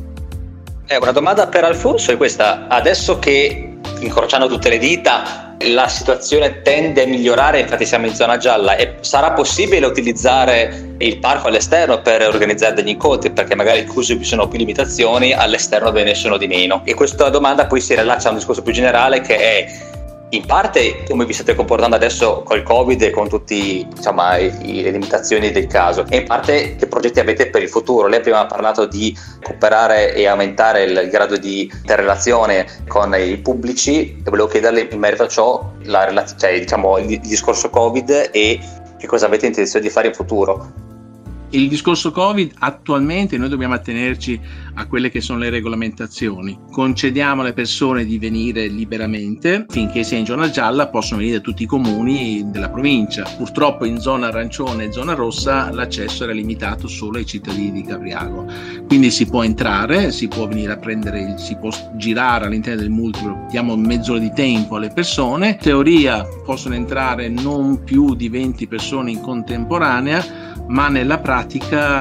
Eh, 0.88 0.98
una 0.98 1.12
domanda 1.12 1.48
per 1.48 1.64
Alfonso 1.64 2.12
è 2.12 2.18
questa, 2.18 2.68
adesso 2.68 3.18
che 3.20 3.78
incrociando 4.00 4.48
tutte 4.48 4.70
le 4.70 4.78
dita 4.78 5.46
la 5.60 5.88
situazione 5.88 6.62
tende 6.62 7.04
a 7.04 7.08
migliorare, 7.08 7.62
infatti 7.62 7.86
siamo 7.86 8.06
in 8.06 8.14
zona 8.14 8.38
gialla 8.38 8.76
e 8.76 8.96
sarà 9.00 9.32
possibile 9.32 9.86
utilizzare 9.86 10.96
il 10.98 11.18
parco 11.18 11.48
all'esterno 11.48 12.02
per 12.02 12.22
organizzare 12.28 12.74
degli 12.74 12.90
incontri 12.90 13.32
perché 13.32 13.56
magari 13.56 13.86
chiusi 13.86 14.18
ci 14.18 14.26
sono 14.26 14.48
più 14.48 14.58
limitazioni, 14.58 15.34
all'esterno 15.34 15.92
ve 15.92 16.04
ne 16.04 16.14
sono 16.14 16.38
di 16.38 16.48
meno. 16.48 16.82
E 16.84 16.94
questa 16.94 17.30
domanda 17.30 17.68
poi 17.68 17.80
si 17.80 17.96
rilaccia 17.96 18.28
a 18.28 18.32
un 18.32 18.38
discorso 18.38 18.62
più 18.62 18.74
generale 18.74 19.22
che 19.22 19.38
è 19.38 19.66
in 20.30 20.46
parte 20.46 21.04
come 21.08 21.26
vi 21.26 21.34
state 21.34 21.56
comportando 21.56 21.96
adesso 21.96 22.42
col 22.44 22.64
Covid 22.64 23.02
e 23.02 23.12
con 23.12 23.30
tutte 23.30 23.56
le 23.56 24.92
limitazioni 24.92 25.52
del 25.52 25.68
caso 25.68 26.06
e 26.10 26.18
in 26.18 26.26
parte 26.26 26.76
che 26.76 26.88
progetti 26.88 27.20
avete 27.20 27.50
per 27.50 27.62
il 27.62 27.70
futuro. 27.70 28.08
Lei 28.08 28.22
prima 28.22 28.40
ha 28.40 28.46
parlato 28.46 28.86
di 28.86 29.16
cooperare 29.42 30.14
e 30.14 30.28
aumentare 30.28 30.84
il 30.84 31.10
grado 31.10 31.38
di 31.38 31.72
interrelazione 31.72 32.66
con 32.88 33.16
i 33.16 33.38
pubblici 33.38 34.18
e 34.26 34.30
volevo 34.30 34.48
chiederle 34.48 34.88
in 34.92 35.00
merito 35.00 35.24
a 35.24 35.28
ciò 35.28 35.72
la 35.84 36.26
cioè, 36.38 36.60
diciamo, 36.60 36.98
il 36.98 37.20
discorso 37.20 37.70
Covid 37.70 38.30
e 38.32 38.60
che 38.98 39.08
cosa 39.08 39.28
avete 39.28 39.46
intenzione 39.46 39.86
di 39.86 39.92
fare 39.92 40.08
in 40.08 40.14
futuro. 40.14 40.85
Il 41.56 41.70
discorso 41.70 42.12
Covid 42.12 42.52
attualmente 42.60 43.38
noi 43.38 43.48
dobbiamo 43.48 43.76
attenerci 43.76 44.38
a 44.74 44.88
quelle 44.88 45.10
che 45.10 45.22
sono 45.22 45.40
le 45.40 45.50
regolamentazioni. 45.50 46.60
Concediamo 46.70 47.44
alle 47.44 47.54
persone 47.54 48.04
di 48.04 48.20
venire 48.20 48.68
liberamente, 48.68 49.66
finché 49.70 50.04
sia 50.04 50.18
in 50.18 50.26
zona 50.26 50.50
gialla 50.50 50.90
possono 50.90 51.22
venire 51.22 51.40
tutti 51.40 51.64
i 51.64 51.66
comuni 51.66 52.44
della 52.52 52.70
provincia. 52.70 53.24
Purtroppo 53.38 53.86
in 53.86 54.02
zona 54.02 54.28
arancione 54.28 54.84
e 54.84 54.92
zona 54.92 55.14
rossa 55.14 55.72
l'accesso 55.72 56.26
era 56.26 56.34
limitato 56.34 56.90
solo 56.90 57.20
ai 57.20 57.26
cittadini 57.26 57.72
di 57.72 57.84
Capriago. 57.84 58.46
Quindi 58.86 59.10
si 59.10 59.26
può 59.26 59.42
entrare, 59.42 60.12
si 60.12 60.28
può 60.28 60.48
venire 60.48 60.74
a 60.74 60.78
prendere, 60.78 61.38
si 61.38 61.56
può 61.56 61.70
girare 61.96 62.48
all'interno 62.48 62.82
del 62.82 62.90
multiplo, 62.90 63.46
diamo 63.50 63.78
mezz'ora 63.78 64.20
di 64.20 64.34
tempo 64.34 64.76
alle 64.76 64.90
persone. 64.90 65.52
In 65.52 65.58
teoria 65.58 66.28
possono 66.44 66.76
entrare 66.76 67.30
non 67.30 67.82
più 67.86 68.14
di 68.14 68.28
20 68.28 68.68
persone 68.68 69.12
in 69.12 69.22
contemporanea 69.22 70.56
ma 70.68 70.88
nella 70.88 71.20
pratica 71.20 71.45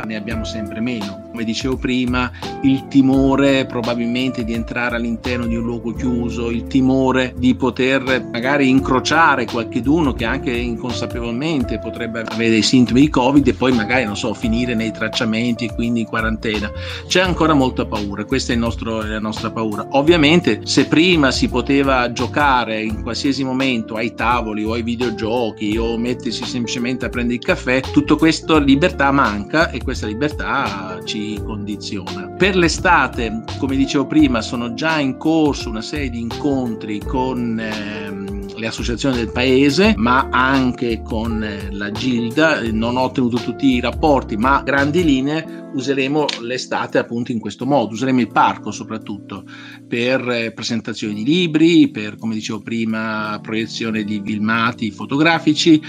ne 0.04 0.16
abbiamo 0.16 0.44
sempre 0.44 0.80
meno. 0.80 1.23
Come 1.34 1.46
dicevo 1.46 1.76
prima, 1.76 2.30
il 2.62 2.86
timore 2.86 3.66
probabilmente 3.66 4.44
di 4.44 4.52
entrare 4.52 4.94
all'interno 4.94 5.48
di 5.48 5.56
un 5.56 5.64
luogo 5.64 5.92
chiuso, 5.92 6.48
il 6.48 6.68
timore 6.68 7.34
di 7.36 7.56
poter 7.56 8.28
magari 8.30 8.68
incrociare 8.68 9.44
qualcuno 9.44 10.12
che 10.12 10.26
anche 10.26 10.52
inconsapevolmente 10.52 11.80
potrebbe 11.80 12.20
avere 12.20 12.50
dei 12.50 12.62
sintomi 12.62 13.00
di 13.00 13.08
Covid 13.08 13.48
e 13.48 13.54
poi 13.54 13.72
magari, 13.72 14.04
non 14.04 14.16
so, 14.16 14.32
finire 14.32 14.76
nei 14.76 14.92
tracciamenti 14.92 15.64
e 15.64 15.74
quindi 15.74 16.02
in 16.02 16.06
quarantena. 16.06 16.70
C'è 17.08 17.22
ancora 17.22 17.52
molta 17.52 17.84
paura, 17.84 18.24
questa 18.24 18.52
è, 18.52 18.56
nostro, 18.56 19.02
è 19.02 19.08
la 19.08 19.18
nostra 19.18 19.50
paura. 19.50 19.84
Ovviamente 19.90 20.60
se 20.62 20.86
prima 20.86 21.32
si 21.32 21.48
poteva 21.48 22.12
giocare 22.12 22.80
in 22.80 23.02
qualsiasi 23.02 23.42
momento 23.42 23.96
ai 23.96 24.14
tavoli 24.14 24.62
o 24.62 24.74
ai 24.74 24.82
videogiochi 24.82 25.76
o 25.76 25.98
mettersi 25.98 26.44
semplicemente 26.44 27.06
a 27.06 27.08
prendere 27.08 27.38
il 27.38 27.44
caffè, 27.44 27.80
tutto 27.80 28.16
questo 28.16 28.56
libertà 28.58 29.10
manca 29.10 29.70
e 29.70 29.82
questa 29.82 30.06
libertà 30.06 31.00
ci 31.04 31.22
condiziona. 31.44 32.28
Per 32.28 32.56
l'estate, 32.56 33.44
come 33.58 33.76
dicevo 33.76 34.06
prima, 34.06 34.40
sono 34.40 34.74
già 34.74 34.98
in 34.98 35.16
corso 35.16 35.68
una 35.68 35.82
serie 35.82 36.10
di 36.10 36.20
incontri 36.20 36.98
con 36.98 37.58
ehm, 37.58 38.56
le 38.56 38.66
associazioni 38.66 39.16
del 39.16 39.30
paese, 39.30 39.94
ma 39.96 40.28
anche 40.30 41.02
con 41.02 41.42
eh, 41.42 41.68
la 41.70 41.90
Gilda. 41.90 42.60
Non 42.70 42.96
ho 42.96 43.02
ottenuto 43.02 43.36
tutti 43.38 43.66
i 43.66 43.80
rapporti, 43.80 44.36
ma 44.36 44.62
grandi 44.62 45.04
linee 45.04 45.63
useremo 45.74 46.26
l'estate 46.40 46.98
appunto 46.98 47.32
in 47.32 47.38
questo 47.38 47.66
modo, 47.66 47.92
useremo 47.92 48.20
il 48.20 48.32
parco 48.32 48.70
soprattutto 48.70 49.44
per 49.86 50.28
eh, 50.28 50.52
presentazioni 50.52 51.14
di 51.14 51.24
libri, 51.24 51.90
per 51.90 52.16
come 52.16 52.34
dicevo 52.34 52.60
prima 52.60 53.38
proiezione 53.42 54.04
di 54.04 54.22
filmati 54.24 54.90
fotografici 54.90 55.80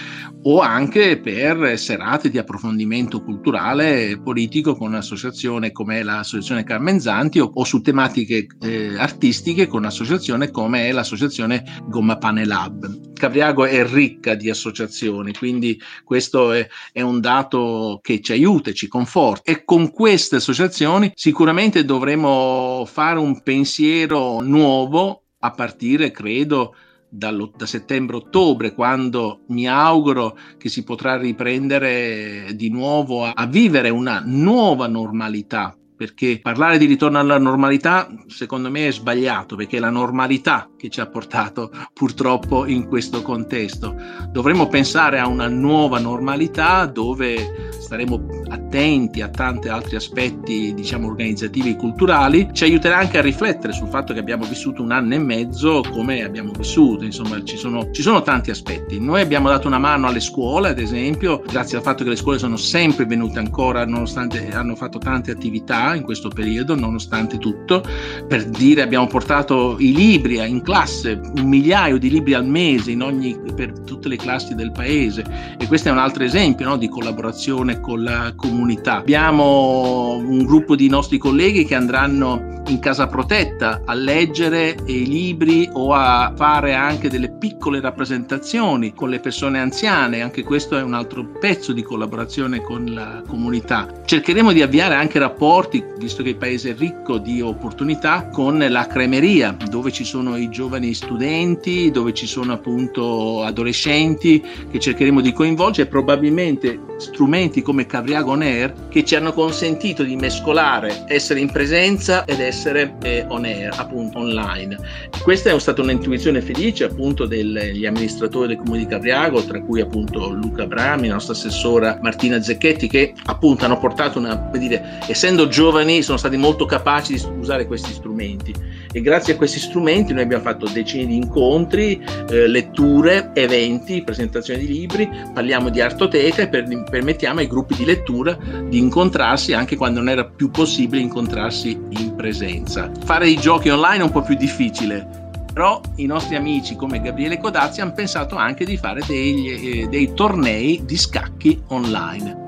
o 0.43 0.59
anche 0.59 1.19
per 1.19 1.77
serate 1.79 2.29
di 2.29 2.37
approfondimento 2.37 3.23
culturale 3.23 4.09
e 4.09 4.19
politico 4.21 4.75
con 4.75 4.89
un'associazione 4.89 5.71
come 5.71 6.03
l'associazione 6.03 6.63
Carmenzanti 6.63 7.39
o, 7.39 7.49
o 7.51 7.63
su 7.63 7.81
tematiche 7.81 8.47
eh, 8.61 8.95
artistiche 8.97 9.67
con 9.67 9.79
un'associazione 9.79 10.51
come 10.51 10.91
l'associazione 10.91 11.63
Gomma 11.87 12.17
Pane 12.17 12.45
Lab. 12.45 13.13
Capriago 13.13 13.65
è 13.65 13.83
ricca 13.87 14.35
di 14.35 14.49
associazioni, 14.49 15.33
quindi 15.33 15.79
questo 16.03 16.51
è, 16.51 16.67
è 16.91 17.01
un 17.01 17.21
dato 17.21 17.99
che 18.03 18.21
ci 18.21 18.33
aiuta 18.33 18.69
e 18.69 18.73
ci 18.73 18.87
conforta. 18.87 19.51
E 19.51 19.63
con 19.63 19.74
queste 19.91 20.37
associazioni 20.37 21.11
sicuramente 21.15 21.85
dovremo 21.85 22.83
fare 22.85 23.19
un 23.19 23.41
pensiero 23.41 24.41
nuovo 24.41 25.23
a 25.39 25.51
partire, 25.51 26.11
credo, 26.11 26.75
da 27.07 27.31
settembre-ottobre, 27.65 28.73
quando 28.73 29.41
mi 29.47 29.67
auguro 29.67 30.37
che 30.57 30.69
si 30.69 30.83
potrà 30.83 31.17
riprendere 31.17 32.51
di 32.55 32.69
nuovo 32.69 33.23
a, 33.23 33.31
a 33.33 33.45
vivere 33.45 33.89
una 33.89 34.21
nuova 34.25 34.87
normalità 34.87 35.75
perché 35.95 36.39
parlare 36.41 36.77
di 36.77 36.85
ritorno 36.85 37.19
alla 37.19 37.39
normalità 37.39 38.13
secondo 38.27 38.69
me 38.69 38.87
è 38.87 38.91
sbagliato 38.91 39.55
perché 39.55 39.79
la 39.79 39.89
normalità 39.89 40.69
che 40.85 40.89
ci 40.89 40.99
ha 40.99 41.07
portato 41.07 41.71
purtroppo 41.93 42.65
in 42.65 42.87
questo 42.87 43.21
contesto. 43.21 43.95
Dovremmo 44.29 44.67
pensare 44.67 45.19
a 45.19 45.27
una 45.27 45.47
nuova 45.47 45.99
normalità 45.99 46.85
dove 46.85 47.69
staremo 47.85 48.43
attenti 48.49 49.21
a 49.21 49.29
tanti 49.29 49.67
altri 49.67 49.95
aspetti, 49.95 50.73
diciamo, 50.73 51.07
organizzativi 51.07 51.71
e 51.71 51.75
culturali, 51.75 52.49
ci 52.51 52.63
aiuterà 52.63 52.97
anche 52.97 53.19
a 53.19 53.21
riflettere 53.21 53.73
sul 53.73 53.87
fatto 53.87 54.13
che 54.13 54.19
abbiamo 54.19 54.45
vissuto 54.45 54.81
un 54.81 54.91
anno 54.91 55.13
e 55.13 55.19
mezzo 55.19 55.83
come 55.91 56.23
abbiamo 56.23 56.51
vissuto, 56.51 57.03
insomma, 57.03 57.43
ci 57.43 57.57
sono, 57.57 57.91
ci 57.91 58.01
sono 58.01 58.21
tanti 58.21 58.49
aspetti. 58.49 58.99
Noi 58.99 59.21
abbiamo 59.21 59.49
dato 59.49 59.67
una 59.67 59.77
mano 59.77 60.07
alle 60.07 60.19
scuole, 60.19 60.69
ad 60.69 60.79
esempio, 60.79 61.43
grazie 61.45 61.77
al 61.77 61.83
fatto 61.83 62.03
che 62.03 62.09
le 62.09 62.15
scuole 62.15 62.39
sono 62.39 62.57
sempre 62.57 63.05
venute 63.05 63.37
ancora, 63.37 63.85
nonostante 63.85 64.49
hanno 64.51 64.75
fatto 64.75 64.97
tante 64.97 65.31
attività 65.31 65.93
in 65.95 66.03
questo 66.03 66.29
periodo, 66.29 66.75
nonostante 66.75 67.37
tutto, 67.37 67.83
per 68.27 68.45
dire 68.45 68.81
abbiamo 68.81 69.05
portato 69.07 69.75
i 69.79 69.93
libri 69.93 70.37
in 70.49 70.61
classe, 70.61 70.74
un 70.75 71.47
migliaio 71.47 71.97
di 71.97 72.09
libri 72.09 72.33
al 72.33 72.45
mese 72.45 72.95
ogni, 73.01 73.39
per 73.55 73.79
tutte 73.79 74.09
le 74.09 74.17
classi 74.17 74.55
del 74.55 74.71
paese 74.71 75.23
e 75.57 75.67
questo 75.67 75.87
è 75.87 75.91
un 75.91 75.99
altro 75.99 76.23
esempio 76.23 76.67
no, 76.67 76.77
di 76.77 76.89
collaborazione 76.89 77.79
con 77.79 78.03
la 78.03 78.33
comunità. 78.35 78.97
Abbiamo 78.97 80.17
un 80.17 80.43
gruppo 80.43 80.75
di 80.75 80.89
nostri 80.89 81.17
colleghi 81.17 81.63
che 81.63 81.75
andranno 81.75 82.63
in 82.67 82.79
casa 82.79 83.07
protetta 83.07 83.81
a 83.85 83.93
leggere 83.93 84.75
i 84.85 85.05
libri 85.05 85.69
o 85.71 85.93
a 85.93 86.33
fare 86.35 86.73
anche 86.73 87.09
delle 87.09 87.31
piccole 87.31 87.79
rappresentazioni 87.79 88.93
con 88.93 89.09
le 89.09 89.19
persone 89.19 89.59
anziane, 89.59 90.21
anche 90.21 90.43
questo 90.43 90.77
è 90.77 90.81
un 90.81 90.93
altro 90.93 91.25
pezzo 91.39 91.73
di 91.73 91.83
collaborazione 91.83 92.61
con 92.61 92.85
la 92.85 93.21
comunità. 93.27 93.87
Cercheremo 94.03 94.51
di 94.51 94.61
avviare 94.61 94.95
anche 94.95 95.19
rapporti, 95.19 95.83
visto 95.99 96.23
che 96.23 96.29
il 96.29 96.37
paese 96.37 96.71
è 96.71 96.75
ricco 96.75 97.17
di 97.17 97.39
opportunità, 97.39 98.27
con 98.29 98.65
la 98.67 98.87
cremeria, 98.87 99.55
dove 99.69 99.91
ci 99.91 100.03
sono 100.03 100.35
i 100.35 100.49
giovani 100.55 100.93
studenti, 100.93 101.91
dove 101.91 102.13
ci 102.13 102.25
sono 102.25 102.53
appunto 102.53 103.43
adolescenti 103.43 104.41
che 104.71 104.79
cercheremo 104.79 105.19
di 105.19 105.33
coinvolgere, 105.33 105.89
probabilmente 105.89 106.79
strumenti 106.97 107.61
come 107.61 107.85
Cavriago 107.85 108.35
Air 108.35 108.87
che 108.87 109.03
ci 109.03 109.15
hanno 109.15 109.33
consentito 109.33 110.03
di 110.03 110.15
mescolare 110.15 111.03
essere 111.09 111.41
in 111.41 111.51
presenza 111.51 112.23
ed 112.23 112.39
essere 112.39 112.95
eh, 113.01 113.25
on 113.27 113.43
air, 113.43 113.73
appunto 113.75 114.19
online. 114.19 114.77
Questa 115.21 115.49
è 115.49 115.59
stata 115.59 115.81
un'intuizione 115.81 116.39
felice 116.39 116.85
appunto 116.85 117.25
degli 117.25 117.85
amministratori 117.85 118.47
del 118.47 118.57
comune 118.57 118.79
di 118.79 118.87
Cavriago, 118.87 119.43
tra 119.43 119.61
cui 119.61 119.81
appunto 119.81 120.29
Luca 120.29 120.65
Brami, 120.65 121.07
la 121.07 121.15
nostra 121.15 121.33
assessora 121.33 121.99
Martina 122.01 122.41
Zecchetti, 122.41 122.87
che 122.87 123.13
appunto 123.25 123.65
hanno 123.65 123.77
portato 123.77 124.19
una, 124.19 124.37
per 124.37 124.61
dire, 124.61 124.99
essendo 125.07 125.49
giovani, 125.49 126.01
sono 126.01 126.17
stati 126.17 126.37
molto 126.37 126.65
capaci 126.65 127.15
di 127.15 127.21
usare 127.39 127.67
questi 127.67 127.91
strumenti 127.91 128.53
e 128.95 129.01
grazie 129.01 129.33
a 129.33 129.35
questi 129.35 129.59
strumenti 129.59 130.13
noi 130.13 130.23
abbiamo 130.23 130.43
fatto 130.45 130.67
decine 130.67 131.07
di 131.07 131.15
incontri, 131.15 131.99
eh, 132.29 132.47
letture, 132.47 133.31
eventi, 133.33 134.03
presentazioni 134.03 134.59
di 134.59 134.67
libri, 134.67 135.09
parliamo 135.33 135.69
di 135.69 135.81
artoteca 135.81 136.43
e 136.43 136.47
per, 136.47 136.85
permettiamo 136.87 137.39
ai 137.39 137.47
gruppi 137.47 137.75
di 137.75 137.85
lettura 137.85 138.37
di 138.67 138.77
incontrarsi 138.77 139.53
anche 139.53 139.75
quando 139.75 139.99
non 139.99 140.09
era 140.09 140.23
più 140.23 140.51
possibile 140.51 141.01
incontrarsi 141.01 141.79
in 141.89 142.15
presenza. 142.15 142.91
Fare 143.03 143.27
i 143.27 143.37
giochi 143.37 143.69
online 143.69 144.01
è 144.01 144.03
un 144.03 144.11
po' 144.11 144.21
più 144.21 144.35
difficile, 144.35 145.31
però 145.51 145.81
i 145.95 146.05
nostri 146.05 146.35
amici 146.35 146.75
come 146.75 147.01
Gabriele 147.01 147.39
Codazzi 147.39 147.81
hanno 147.81 147.93
pensato 147.93 148.35
anche 148.35 148.65
di 148.65 148.77
fare 148.77 149.01
degli, 149.07 149.49
eh, 149.49 149.87
dei 149.87 150.13
tornei 150.13 150.83
di 150.85 150.97
scacchi 150.97 151.59
online. 151.67 152.44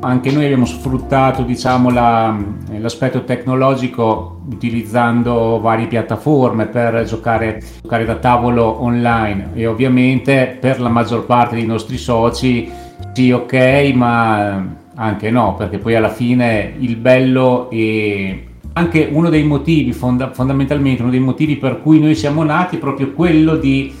Anche 0.00 0.30
noi 0.30 0.44
abbiamo 0.44 0.64
sfruttato 0.64 1.42
diciamo, 1.42 1.90
la, 1.90 2.36
l'aspetto 2.78 3.24
tecnologico 3.24 4.42
utilizzando 4.50 5.60
varie 5.60 5.86
piattaforme 5.86 6.66
per 6.66 7.04
giocare, 7.04 7.62
giocare 7.82 8.04
da 8.04 8.16
tavolo 8.16 8.82
online. 8.82 9.50
E 9.54 9.66
ovviamente 9.66 10.56
per 10.60 10.80
la 10.80 10.88
maggior 10.88 11.26
parte 11.26 11.56
dei 11.56 11.66
nostri 11.66 11.96
soci 11.96 12.86
sì 13.18 13.32
ok 13.32 13.90
ma 13.94 14.64
anche 14.94 15.28
no 15.32 15.56
perché 15.56 15.78
poi 15.78 15.96
alla 15.96 16.08
fine 16.08 16.74
il 16.78 16.94
bello 16.94 17.68
e 17.68 18.44
anche 18.74 19.08
uno 19.10 19.28
dei 19.28 19.42
motivi 19.42 19.92
fonda- 19.92 20.30
fondamentalmente 20.32 21.02
uno 21.02 21.10
dei 21.10 21.18
motivi 21.18 21.56
per 21.56 21.80
cui 21.82 21.98
noi 21.98 22.14
siamo 22.14 22.44
nati 22.44 22.76
è 22.76 22.78
proprio 22.78 23.10
quello 23.10 23.56
di 23.56 23.92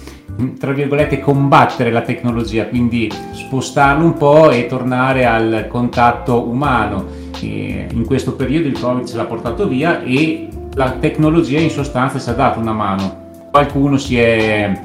tra 0.58 0.72
virgolette 0.72 1.20
combattere 1.20 1.90
la 1.90 2.02
tecnologia, 2.02 2.66
quindi 2.66 3.10
spostarlo 3.32 4.04
un 4.04 4.14
po' 4.14 4.50
e 4.50 4.66
tornare 4.66 5.26
al 5.26 5.66
contatto 5.68 6.48
umano. 6.48 7.06
E 7.40 7.88
in 7.92 8.04
questo 8.04 8.34
periodo 8.34 8.68
il 8.68 8.78
Covid 8.78 9.06
ce 9.06 9.16
l'ha 9.16 9.24
portato 9.24 9.66
via 9.66 10.02
e 10.02 10.48
la 10.74 10.92
tecnologia 10.92 11.58
in 11.58 11.70
sostanza 11.70 12.18
ci 12.18 12.28
ha 12.28 12.34
dato 12.34 12.60
una 12.60 12.72
mano. 12.72 13.26
Qualcuno 13.50 13.96
si 13.96 14.18
è 14.18 14.80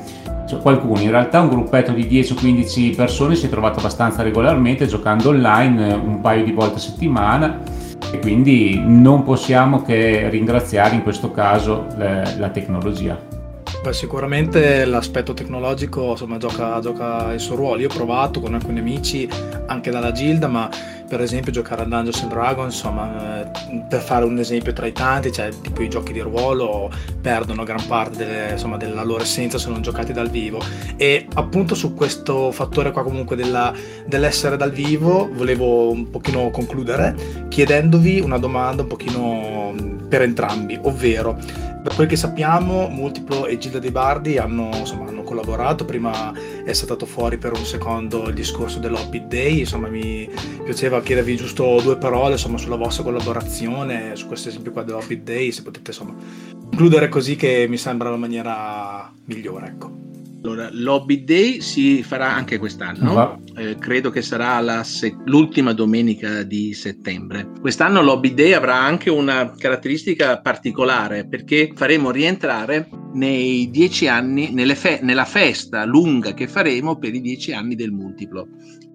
cioè 0.47 0.59
qualcuno, 0.59 0.99
in 0.99 1.09
realtà 1.09 1.39
un 1.39 1.49
gruppetto 1.49 1.91
di 1.93 2.03
10-15 2.03 2.95
persone 2.95 3.35
si 3.35 3.45
è 3.45 3.49
trovato 3.49 3.79
abbastanza 3.79 4.23
regolarmente 4.23 4.87
giocando 4.87 5.29
online 5.29 5.93
un 5.93 6.19
paio 6.19 6.43
di 6.43 6.51
volte 6.51 6.75
a 6.75 6.79
settimana 6.79 7.61
e 8.11 8.19
quindi 8.19 8.81
non 8.83 9.23
possiamo 9.23 9.83
che 9.83 10.29
ringraziare 10.29 10.95
in 10.95 11.03
questo 11.03 11.31
caso 11.31 11.87
la, 11.95 12.23
la 12.37 12.49
tecnologia. 12.49 13.32
Beh, 13.83 13.91
sicuramente 13.91 14.85
l'aspetto 14.85 15.33
tecnologico 15.33 16.11
insomma, 16.11 16.37
gioca, 16.37 16.79
gioca, 16.79 17.33
il 17.33 17.41
suo 17.41 17.57
ruolo. 17.57 17.81
Io 17.81 17.89
ho 17.89 17.93
provato 17.93 18.39
con 18.39 18.53
alcuni 18.53 18.79
amici 18.79 19.27
anche 19.65 19.91
dalla 19.91 20.13
Gilda, 20.13 20.47
ma 20.47 20.69
per 21.05 21.19
esempio 21.19 21.51
giocare 21.51 21.81
a 21.81 21.83
Dungeons 21.83 22.21
and 22.21 22.31
Dragons, 22.31 22.73
insomma, 22.73 23.41
eh, 23.41 23.83
per 23.89 23.99
fare 23.99 24.23
un 24.23 24.39
esempio 24.39 24.71
tra 24.71 24.85
i 24.85 24.93
tanti, 24.93 25.33
cioè 25.33 25.49
tipo 25.61 25.81
i 25.81 25.89
giochi 25.89 26.13
di 26.13 26.21
ruolo 26.21 26.89
perdono 27.21 27.65
gran 27.65 27.85
parte 27.85 28.19
delle, 28.19 28.51
insomma, 28.51 28.77
della 28.77 29.03
loro 29.03 29.23
essenza 29.23 29.57
se 29.57 29.67
non 29.67 29.81
giocati 29.81 30.13
dal 30.13 30.29
vivo. 30.29 30.61
E 30.95 31.27
appunto 31.33 31.75
su 31.75 31.93
questo 31.93 32.53
fattore 32.53 32.91
qua 32.91 33.03
comunque 33.03 33.35
della, 33.35 33.73
dell'essere 34.05 34.55
dal 34.55 34.71
vivo 34.71 35.29
volevo 35.33 35.91
un 35.91 36.09
pochino 36.09 36.49
concludere 36.51 37.45
chiedendovi 37.49 38.21
una 38.21 38.37
domanda 38.37 38.83
un 38.83 38.87
pochino 38.87 39.75
per 40.07 40.21
entrambi, 40.21 40.79
ovvero 40.83 41.71
per 41.83 41.95
quel 41.95 42.07
che 42.07 42.15
sappiamo, 42.15 42.87
Multiplo 42.87 43.45
e 43.45 43.57
Gilda 43.57 43.77
dei 43.77 43.91
Bardi 43.91 44.37
hanno, 44.37 44.69
insomma, 44.73 45.09
hanno, 45.09 45.23
collaborato. 45.23 45.83
Prima 45.83 46.31
è 46.63 46.71
saltato 46.71 47.05
fuori 47.05 47.37
per 47.37 47.51
un 47.51 47.65
secondo 47.65 48.29
il 48.29 48.33
discorso 48.33 48.79
dell'Hobbit 48.79 49.25
Day. 49.25 49.59
Insomma, 49.59 49.89
mi 49.89 50.29
piaceva 50.63 51.01
chiedervi 51.01 51.35
giusto 51.35 51.81
due 51.81 51.97
parole 51.97 52.33
insomma, 52.33 52.57
sulla 52.57 52.77
vostra 52.77 53.03
collaborazione, 53.03 54.15
su 54.15 54.27
questo 54.27 54.47
esempio 54.47 54.71
qua 54.71 54.83
dell'Hobbit 54.83 55.23
Day, 55.23 55.51
se 55.51 55.61
potete 55.61 55.91
insomma, 55.91 56.15
concludere 56.51 57.09
così 57.09 57.35
che 57.35 57.65
mi 57.67 57.77
sembra 57.77 58.09
la 58.09 58.17
maniera 58.17 59.11
migliore. 59.25 59.67
Ecco. 59.67 60.12
Allora, 60.45 60.67
l'Hobby 60.73 61.23
Day 61.23 61.61
si 61.61 62.03
farà 62.03 62.33
anche 62.33 62.57
quest'anno, 62.57 63.39
eh, 63.55 63.77
credo 63.77 64.09
che 64.09 64.21
sarà 64.21 64.83
se- 64.83 65.15
l'ultima 65.23 65.71
domenica 65.71 66.43
di 66.43 66.73
settembre. 66.73 67.49
Quest'anno 67.61 68.01
l'Hobby 68.01 68.33
Day 68.33 68.51
avrà 68.51 68.75
anche 68.75 69.09
una 69.09 69.53
caratteristica 69.57 70.41
particolare 70.41 71.25
perché 71.25 71.71
faremo 71.73 72.11
rientrare 72.11 72.89
nei 73.13 73.69
dieci 73.69 74.09
anni, 74.09 74.53
fe- 74.75 74.99
nella 75.01 75.23
festa 75.23 75.85
lunga 75.85 76.33
che 76.33 76.49
faremo 76.49 76.97
per 76.97 77.15
i 77.15 77.21
dieci 77.21 77.53
anni 77.53 77.75
del 77.75 77.91
multiplo. 77.91 78.45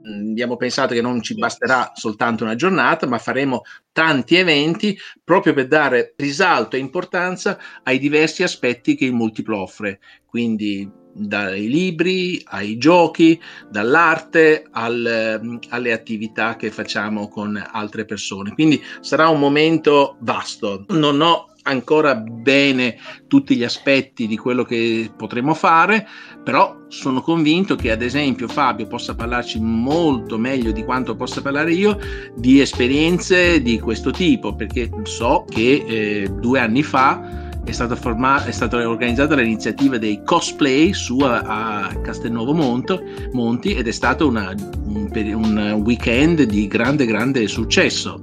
Mm, 0.06 0.30
abbiamo 0.30 0.56
pensato 0.56 0.92
che 0.92 1.00
non 1.00 1.22
ci 1.22 1.34
basterà 1.34 1.92
soltanto 1.94 2.44
una 2.44 2.56
giornata, 2.56 3.06
ma 3.06 3.16
faremo 3.16 3.62
tanti 3.90 4.36
eventi 4.36 4.98
proprio 5.24 5.54
per 5.54 5.66
dare 5.66 6.12
risalto 6.16 6.76
e 6.76 6.78
importanza 6.78 7.58
ai 7.84 7.98
diversi 7.98 8.42
aspetti 8.42 8.94
che 8.96 9.06
il 9.06 9.14
multiplo 9.14 9.62
offre. 9.62 10.00
Quindi 10.26 10.97
dai 11.12 11.68
libri 11.68 12.40
ai 12.46 12.78
giochi, 12.78 13.40
dall'arte 13.70 14.66
al, 14.70 15.58
alle 15.68 15.92
attività 15.92 16.56
che 16.56 16.70
facciamo 16.70 17.28
con 17.28 17.62
altre 17.72 18.04
persone. 18.04 18.52
Quindi 18.52 18.82
sarà 19.00 19.28
un 19.28 19.38
momento 19.38 20.16
vasto. 20.20 20.84
Non 20.88 21.20
ho 21.20 21.48
ancora 21.68 22.14
bene 22.14 22.96
tutti 23.26 23.54
gli 23.54 23.64
aspetti 23.64 24.26
di 24.26 24.36
quello 24.36 24.64
che 24.64 25.10
potremo 25.16 25.54
fare, 25.54 26.06
però 26.42 26.76
sono 26.88 27.20
convinto 27.20 27.76
che 27.76 27.90
ad 27.90 28.02
esempio 28.02 28.48
Fabio 28.48 28.86
possa 28.86 29.14
parlarci 29.14 29.60
molto 29.60 30.38
meglio 30.38 30.72
di 30.72 30.84
quanto 30.84 31.14
possa 31.14 31.42
parlare 31.42 31.72
io 31.72 31.98
di 32.34 32.60
esperienze 32.60 33.60
di 33.60 33.78
questo 33.78 34.10
tipo, 34.10 34.54
perché 34.54 34.90
so 35.02 35.44
che 35.48 35.84
eh, 35.86 36.28
due 36.28 36.58
anni 36.58 36.82
fa 36.82 37.47
è 37.70 37.74
stata, 37.74 37.96
forma- 37.96 38.44
è 38.44 38.50
stata 38.50 38.88
organizzata 38.88 39.34
l'iniziativa 39.34 39.98
dei 39.98 40.22
cosplay 40.24 40.92
su 40.92 41.18
a, 41.18 41.40
a 41.40 41.94
Castelnuovo 42.00 42.54
Monto, 42.54 43.02
Monti 43.32 43.74
ed 43.74 43.86
è 43.86 43.92
stato 43.92 44.26
una, 44.26 44.54
un, 44.86 45.10
un 45.14 45.82
weekend 45.84 46.42
di 46.42 46.66
grande 46.66 47.04
grande 47.04 47.46
successo. 47.46 48.20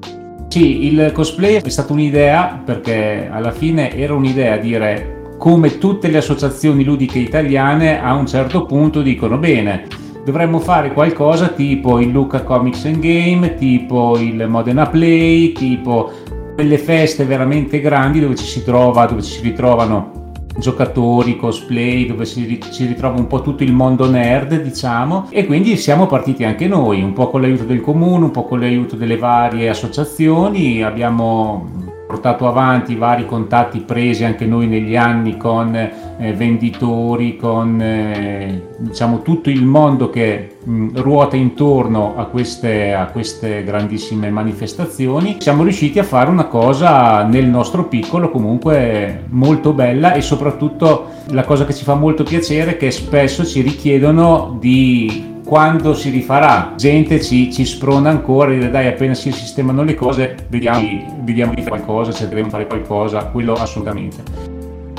Sì, 0.47 0.85
il 0.85 1.11
cosplay 1.13 1.61
è 1.61 1.69
stata 1.69 1.93
un'idea 1.93 2.61
perché 2.63 3.27
alla 3.29 3.51
fine 3.51 3.93
era 3.95 4.13
un'idea 4.13 4.57
dire 4.57 5.35
come 5.37 5.77
tutte 5.77 6.07
le 6.07 6.17
associazioni 6.17 6.83
ludiche 6.83 7.19
italiane 7.19 8.01
a 8.01 8.13
un 8.13 8.25
certo 8.25 8.65
punto 8.65 9.01
dicono 9.01 9.37
bene, 9.37 9.85
dovremmo 10.23 10.59
fare 10.59 10.91
qualcosa 10.91 11.49
tipo 11.49 11.99
il 11.99 12.09
Luca 12.09 12.41
Comics 12.41 12.85
and 12.85 12.99
Game, 12.99 13.55
tipo 13.55 14.17
il 14.17 14.47
Modena 14.47 14.87
Play, 14.87 15.51
tipo 15.51 16.11
quelle 16.55 16.77
feste 16.77 17.25
veramente 17.25 17.81
grandi 17.81 18.21
dove 18.21 18.35
ci 18.35 18.45
si 18.45 18.63
trova, 18.63 19.05
dove 19.05 19.21
ci 19.21 19.33
si 19.33 19.41
ritrovano 19.41 20.23
giocatori, 20.57 21.35
cosplay, 21.35 22.07
dove 22.07 22.23
si, 22.23 22.59
si, 22.71 22.85
ritrova 22.85 23.19
un 23.19 23.27
po' 23.27 23.41
tutto 23.41 23.63
il 23.63 23.73
mondo 23.73 24.09
nerd, 24.09 24.61
diciamo, 24.61 25.27
e 25.29 25.45
quindi 25.45 25.75
siamo 25.75 26.07
partiti 26.07 26.45
anche 26.45 26.67
noi, 26.67 27.01
un 27.01 27.11
po' 27.11 27.29
con 27.29 27.41
l'aiuto 27.41 27.65
del 27.65 27.81
comune, 27.81 28.23
un 28.23 28.31
po' 28.31 28.45
con 28.45 28.61
l'aiuto 28.61 28.95
delle 28.95 29.17
varie 29.17 29.67
associazioni, 29.67 30.81
abbiamo 30.81 31.84
portato 32.15 32.47
avanti 32.47 32.95
vari 32.95 33.25
contatti 33.25 33.79
presi 33.79 34.23
anche 34.23 34.45
noi 34.45 34.67
negli 34.67 34.95
anni 34.95 35.35
con 35.35 35.75
eh, 35.75 36.33
venditori, 36.33 37.35
con 37.35 37.81
eh, 37.81 38.69
diciamo 38.77 39.21
tutto 39.21 39.49
il 39.49 39.65
mondo 39.65 40.09
che 40.09 40.55
mh, 40.63 41.01
ruota 41.01 41.35
intorno 41.35 42.15
a 42.15 42.25
queste, 42.25 42.93
a 42.93 43.07
queste 43.07 43.65
grandissime 43.65 44.29
manifestazioni. 44.29 45.37
Siamo 45.39 45.63
riusciti 45.63 45.99
a 45.99 46.03
fare 46.03 46.29
una 46.29 46.45
cosa 46.45 47.23
nel 47.23 47.47
nostro 47.47 47.83
piccolo 47.85 48.31
comunque 48.31 49.25
molto 49.29 49.73
bella 49.73 50.13
e 50.13 50.21
soprattutto 50.21 51.09
la 51.31 51.43
cosa 51.43 51.65
che 51.65 51.73
ci 51.73 51.83
fa 51.83 51.95
molto 51.95 52.23
piacere 52.23 52.71
è 52.71 52.77
che 52.77 52.91
spesso 52.91 53.43
ci 53.43 53.59
richiedono 53.59 54.55
di 54.57 55.33
quando 55.45 55.93
si 55.93 56.09
rifarà. 56.09 56.73
Gente 56.75 57.21
ci, 57.21 57.53
ci 57.53 57.65
sprona 57.65 58.09
ancora 58.09 58.51
dire 58.51 58.69
dai 58.69 58.87
appena 58.87 59.13
si 59.13 59.31
sistemano 59.31 59.83
le 59.83 59.93
cose 59.93 60.35
vediamo, 60.49 61.21
vediamo 61.21 61.53
di 61.53 61.61
fare 61.61 61.81
qualcosa, 61.81 62.11
cercheremo 62.11 62.47
di 62.47 62.51
fare 62.51 62.67
qualcosa, 62.67 63.25
quello 63.25 63.53
assolutamente. 63.53 64.17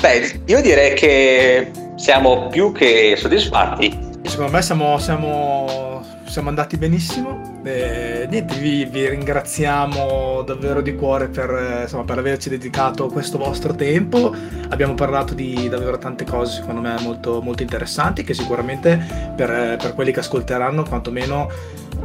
Beh, 0.00 0.40
io 0.46 0.62
direi 0.62 0.94
che 0.94 1.70
siamo 1.96 2.46
più 2.48 2.72
che 2.72 3.14
soddisfatti. 3.16 4.04
Secondo 4.22 4.52
me 4.52 4.62
siamo, 4.62 4.98
siamo, 4.98 6.02
siamo 6.24 6.48
andati 6.48 6.76
benissimo 6.76 7.45
eh, 7.66 8.26
niente, 8.31 8.57
vi, 8.59 8.85
vi, 8.85 9.09
ringraziamo 9.09 10.42
davvero 10.42 10.81
di 10.81 10.94
cuore 10.94 11.26
per, 11.26 11.81
insomma, 11.83 12.05
per, 12.05 12.18
averci 12.18 12.48
dedicato 12.48 13.09
questo 13.09 13.38
vostro 13.38 13.74
tempo. 13.74 14.33
Abbiamo 14.68 14.94
parlato 14.94 15.35
di 15.35 15.68
davvero 15.68 15.98
tante 15.98 16.24
cose, 16.24 16.61
secondo 16.61 16.81
me, 16.81 16.94
molto, 17.00 17.42
molto 17.42 17.62
interessanti, 17.62 18.22
che 18.22 18.35
sicuramente 18.35 19.33
per, 19.35 19.79
per, 19.79 19.94
quelli 19.94 20.12
che 20.12 20.20
ascolteranno, 20.20 20.85
quantomeno 20.85 21.50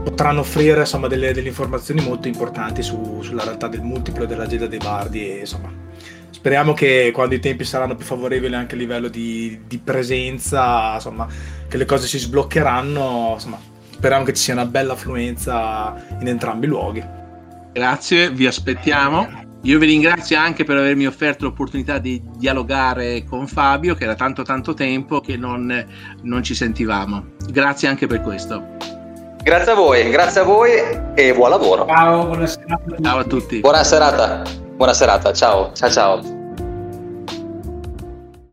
potranno 0.03 0.39
offrire 0.39 0.79
insomma, 0.79 1.07
delle, 1.07 1.31
delle, 1.31 1.49
informazioni 1.49 2.01
molto 2.01 2.27
importanti 2.27 2.81
su, 2.81 3.21
sulla 3.21 3.43
realtà 3.43 3.67
del 3.67 3.81
multiplo 3.81 4.23
e 4.23 4.27
della 4.27 4.47
Geda 4.47 4.65
dei 4.65 4.79
Bardi. 4.79 5.29
E, 5.29 5.39
insomma, 5.41 5.71
speriamo 6.31 6.73
che 6.73 7.11
quando 7.13 7.35
i 7.35 7.39
tempi 7.39 7.65
saranno 7.65 7.95
più 7.95 8.05
favorevoli 8.05 8.55
anche 8.55 8.73
a 8.73 8.77
livello 8.79 9.09
di, 9.09 9.61
di 9.67 9.77
presenza, 9.77 10.95
insomma, 10.95 11.27
che 11.67 11.77
le 11.77 11.85
cose 11.85 12.07
si 12.07 12.17
sbloccheranno. 12.17 13.33
Insomma, 13.33 13.70
speriamo 14.01 14.23
che 14.25 14.33
ci 14.33 14.41
sia 14.41 14.53
una 14.53 14.65
bella 14.65 14.93
affluenza 14.93 15.93
in 16.19 16.27
entrambi 16.27 16.65
i 16.65 16.69
luoghi. 16.69 17.05
Grazie, 17.71 18.31
vi 18.31 18.47
aspettiamo. 18.47 19.29
Io 19.61 19.77
vi 19.77 19.85
ringrazio 19.85 20.39
anche 20.39 20.63
per 20.63 20.75
avermi 20.77 21.05
offerto 21.05 21.45
l'opportunità 21.45 21.99
di 21.99 22.19
dialogare 22.35 23.23
con 23.23 23.45
Fabio, 23.45 23.93
che 23.93 24.05
era 24.05 24.15
tanto 24.15 24.41
tanto 24.41 24.73
tempo 24.73 25.21
che 25.21 25.37
non, 25.37 25.85
non 26.23 26.41
ci 26.41 26.55
sentivamo. 26.55 27.33
Grazie 27.51 27.89
anche 27.89 28.07
per 28.07 28.21
questo. 28.21 28.75
Grazie 29.43 29.71
a 29.71 29.75
voi, 29.75 30.09
grazie 30.09 30.41
a 30.41 30.43
voi 30.45 30.71
e 31.13 31.33
buon 31.35 31.51
lavoro. 31.51 31.85
Ciao, 31.85 32.25
buona 32.25 32.47
serata. 32.47 32.95
Ciao 32.99 33.19
a 33.19 33.23
tutti. 33.23 33.59
Buona 33.59 33.83
serata, 33.83 34.41
buona 34.75 34.93
serata, 34.93 35.31
ciao, 35.31 35.71
ciao 35.73 35.91
ciao. 35.91 36.40